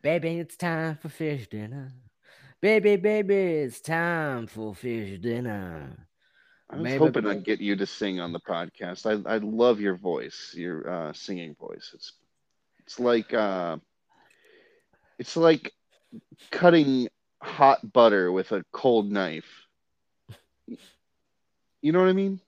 [0.00, 1.92] Baby, it's time for fish dinner.
[2.60, 6.06] Baby, baby, it's time for fish dinner.
[6.68, 9.06] I was maybe- hoping I'd get you to sing on the podcast.
[9.06, 11.90] I I love your voice, your uh, singing voice.
[11.94, 12.12] It's
[12.80, 13.78] it's like uh,
[15.18, 15.72] it's like
[16.50, 17.08] cutting
[17.42, 19.66] hot butter with a cold knife.
[21.80, 22.40] You know what I mean?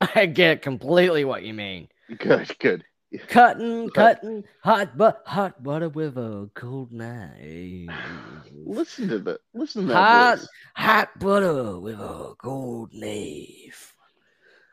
[0.14, 1.88] I get completely what you mean.
[2.18, 2.84] Good, good.
[3.28, 7.88] Cutting, cutting, hot but hot butter with a cold knife.
[8.64, 9.40] Listen to that.
[9.52, 10.48] listen to that Hot, voice.
[10.74, 13.94] hot butter with a cold knife.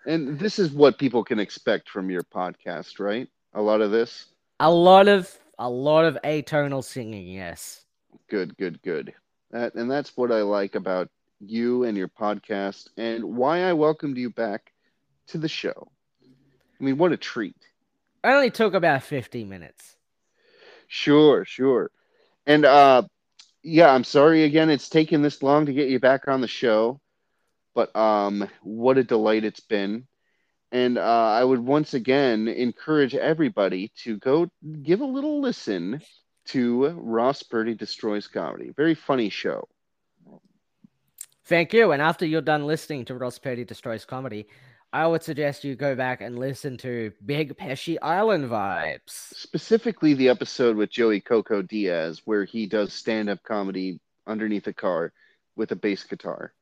[0.05, 3.27] And this is what people can expect from your podcast, right?
[3.53, 4.27] A lot of this.
[4.59, 7.27] A lot of, a lot of atonal singing.
[7.27, 7.85] Yes.
[8.29, 9.13] Good, good, good.
[9.51, 14.17] That and that's what I like about you and your podcast and why I welcomed
[14.17, 14.71] you back
[15.27, 15.91] to the show.
[16.23, 17.55] I mean, what a treat.
[18.23, 19.95] I only took about fifty minutes.
[20.87, 21.91] Sure, sure.
[22.45, 23.03] And uh
[23.63, 26.99] yeah, I'm sorry again it's taken this long to get you back on the show.
[27.73, 30.07] But um what a delight it's been.
[30.73, 34.49] And uh, I would once again encourage everybody to go
[34.81, 36.01] give a little listen
[36.45, 38.71] to Ross Purdy Destroys Comedy.
[38.75, 39.67] Very funny show.
[41.43, 41.91] Thank you.
[41.91, 44.47] And after you're done listening to Ross Purdy Destroys Comedy,
[44.93, 48.99] I would suggest you go back and listen to Big Pesci Island Vibes.
[49.07, 54.73] Specifically, the episode with Joey Coco Diaz, where he does stand up comedy underneath a
[54.73, 55.13] car
[55.55, 56.53] with a bass guitar,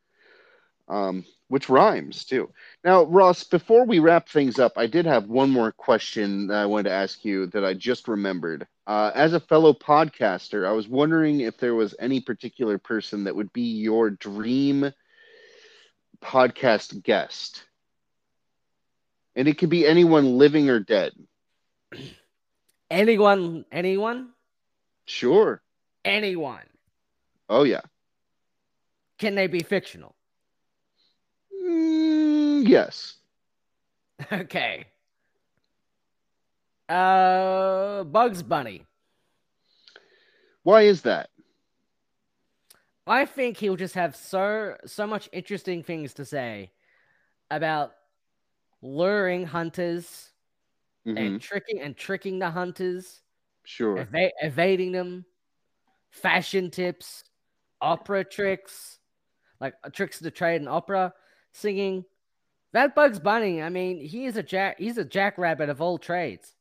[0.88, 2.51] um, which rhymes too.
[2.84, 6.67] Now, Ross, before we wrap things up, I did have one more question that I
[6.67, 8.67] wanted to ask you that I just remembered.
[8.86, 13.36] Uh, as a fellow podcaster, I was wondering if there was any particular person that
[13.36, 14.93] would be your dream
[16.21, 17.63] podcast guest
[19.39, 21.13] and it could be anyone living or dead.
[22.91, 24.31] Anyone, anyone?
[25.05, 25.61] Sure.
[26.03, 26.67] Anyone.
[27.47, 27.79] Oh, yeah.
[29.17, 30.13] Can they be fictional?
[31.55, 33.15] Mm, yes.
[34.33, 34.85] Okay.
[36.89, 38.85] Uh, Bugs Bunny.
[40.63, 41.29] Why is that?
[43.07, 46.71] I think he'll just have so so much interesting things to say
[47.49, 47.93] about
[48.82, 50.32] luring hunters
[51.07, 51.17] mm-hmm.
[51.17, 53.21] and tricking and tricking the hunters.
[53.63, 53.99] Sure.
[53.99, 55.25] Eva- evading them.
[56.11, 57.23] Fashion tips,
[57.82, 58.97] opera tricks,
[59.59, 61.13] like uh, tricks to trade and opera
[61.51, 62.03] singing.
[62.73, 64.80] That Bugs Bunny, I mean, he is a jack.
[64.80, 66.55] He's a jackrabbit of all trades.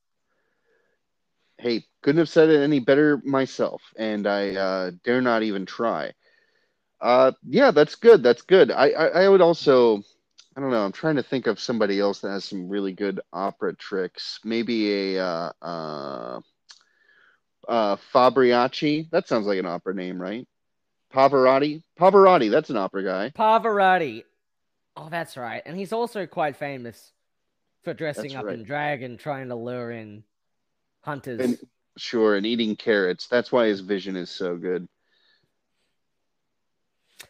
[1.57, 6.13] Hey, couldn't have said it any better myself, and I uh, dare not even try.
[7.01, 8.23] Uh, yeah, that's good.
[8.23, 8.71] That's good.
[8.71, 10.03] I, I, I would also
[10.59, 10.85] I don't know.
[10.85, 14.41] I'm trying to think of somebody else that has some really good opera tricks.
[14.43, 16.41] Maybe a uh, uh,
[17.69, 19.09] uh, Fabriacci.
[19.13, 20.49] That sounds like an opera name, right?
[21.15, 21.85] Pavarotti.
[21.97, 22.51] Pavarotti.
[22.51, 23.31] That's an opera guy.
[23.39, 24.25] Pavarotti.
[24.97, 25.63] Oh, that's right.
[25.65, 27.13] And he's also quite famous
[27.85, 28.55] for dressing that's up right.
[28.55, 30.25] in drag and trying to lure in
[31.03, 31.39] hunters.
[31.39, 31.59] And,
[31.97, 33.29] sure, and eating carrots.
[33.29, 34.89] That's why his vision is so good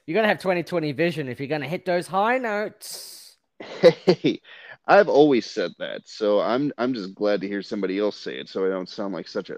[0.06, 3.16] You're going to have 2020 vision if you're going to hit those high notes.
[3.60, 4.40] Hey,
[4.86, 6.08] I've always said that.
[6.08, 9.12] So I'm I'm just glad to hear somebody else say it so I don't sound
[9.14, 9.56] like such a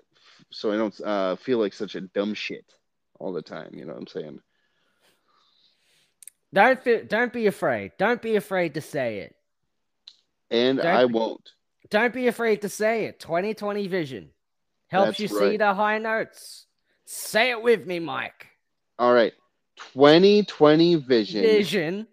[0.51, 2.64] so I don't uh, feel like such a dumb shit
[3.18, 4.40] all the time, you know what I'm saying?
[6.53, 7.92] Don't feel, don't be afraid.
[7.98, 9.36] Don't be afraid to say it.
[10.51, 11.53] And don't I won't.
[11.90, 13.20] Don't be afraid to say it.
[13.20, 14.30] 2020 vision
[14.88, 15.51] helps That's you right.
[15.53, 16.66] see the high notes.
[17.05, 18.46] Say it with me, Mike.
[18.98, 19.32] All right.
[19.94, 22.07] 2020 vision, vision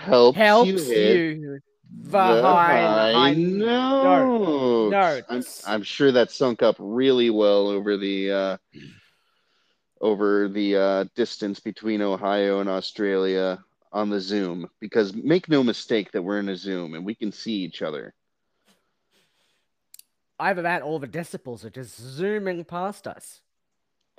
[0.00, 4.92] helps, helps you, you the, the high, high notes.
[4.92, 5.64] notes.
[5.66, 8.56] I'm, I'm, sure that sunk up really well over the uh,
[10.00, 14.68] over the uh, distance between Ohio and Australia on the Zoom.
[14.80, 18.14] Because make no mistake that we're in a Zoom and we can see each other.
[20.38, 23.42] Either that or the decibels are just zooming past us.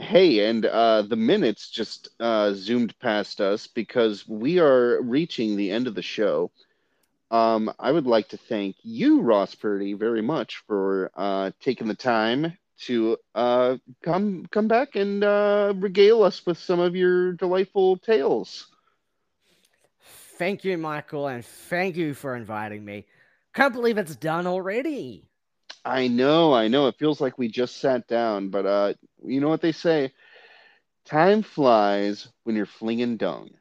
[0.02, 5.72] Hey, and uh, the minutes just uh, zoomed past us because we are reaching the
[5.72, 6.52] end of the show.
[7.32, 11.96] Um, I would like to thank you, Ross Purdy, very much for uh, taking the
[11.96, 17.98] time to uh, come come back and uh, regale us with some of your delightful
[17.98, 18.68] tales.
[20.38, 23.06] Thank you, Michael, and thank you for inviting me.
[23.54, 25.28] Can't believe it's done already.
[25.86, 26.88] I know, I know.
[26.88, 28.94] It feels like we just sat down, but uh,
[29.24, 30.12] you know what they say?
[31.06, 33.52] Time flies when you're flinging dung.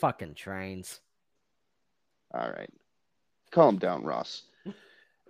[0.00, 1.00] Fucking trains.
[2.34, 2.70] All right.
[3.50, 4.42] Calm down, Ross.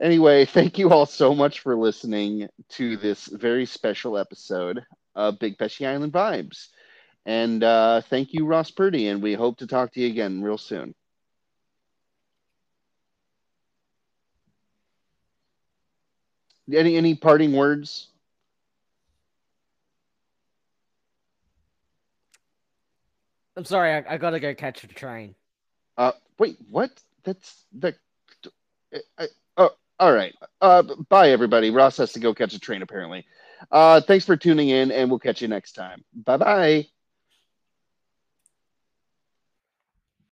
[0.01, 4.85] Anyway, thank you all so much for listening to this very special episode
[5.15, 6.69] of Big Pesci Island Vibes.
[7.25, 10.59] And uh, thank you, Ross Purdy, and we hope to talk to you again real
[10.59, 10.95] soon.
[16.73, 18.09] Any any parting words?
[23.57, 25.35] I'm sorry, I, I gotta go catch a train.
[25.97, 26.91] Uh, wait, what?
[27.25, 27.95] That's the.
[29.19, 30.35] I, oh, all right.
[30.61, 31.71] Uh, bye everybody.
[31.71, 33.25] Ross has to go catch a train apparently.
[33.71, 36.05] Uh, thanks for tuning in, and we'll catch you next time.
[36.15, 36.87] Bye bye.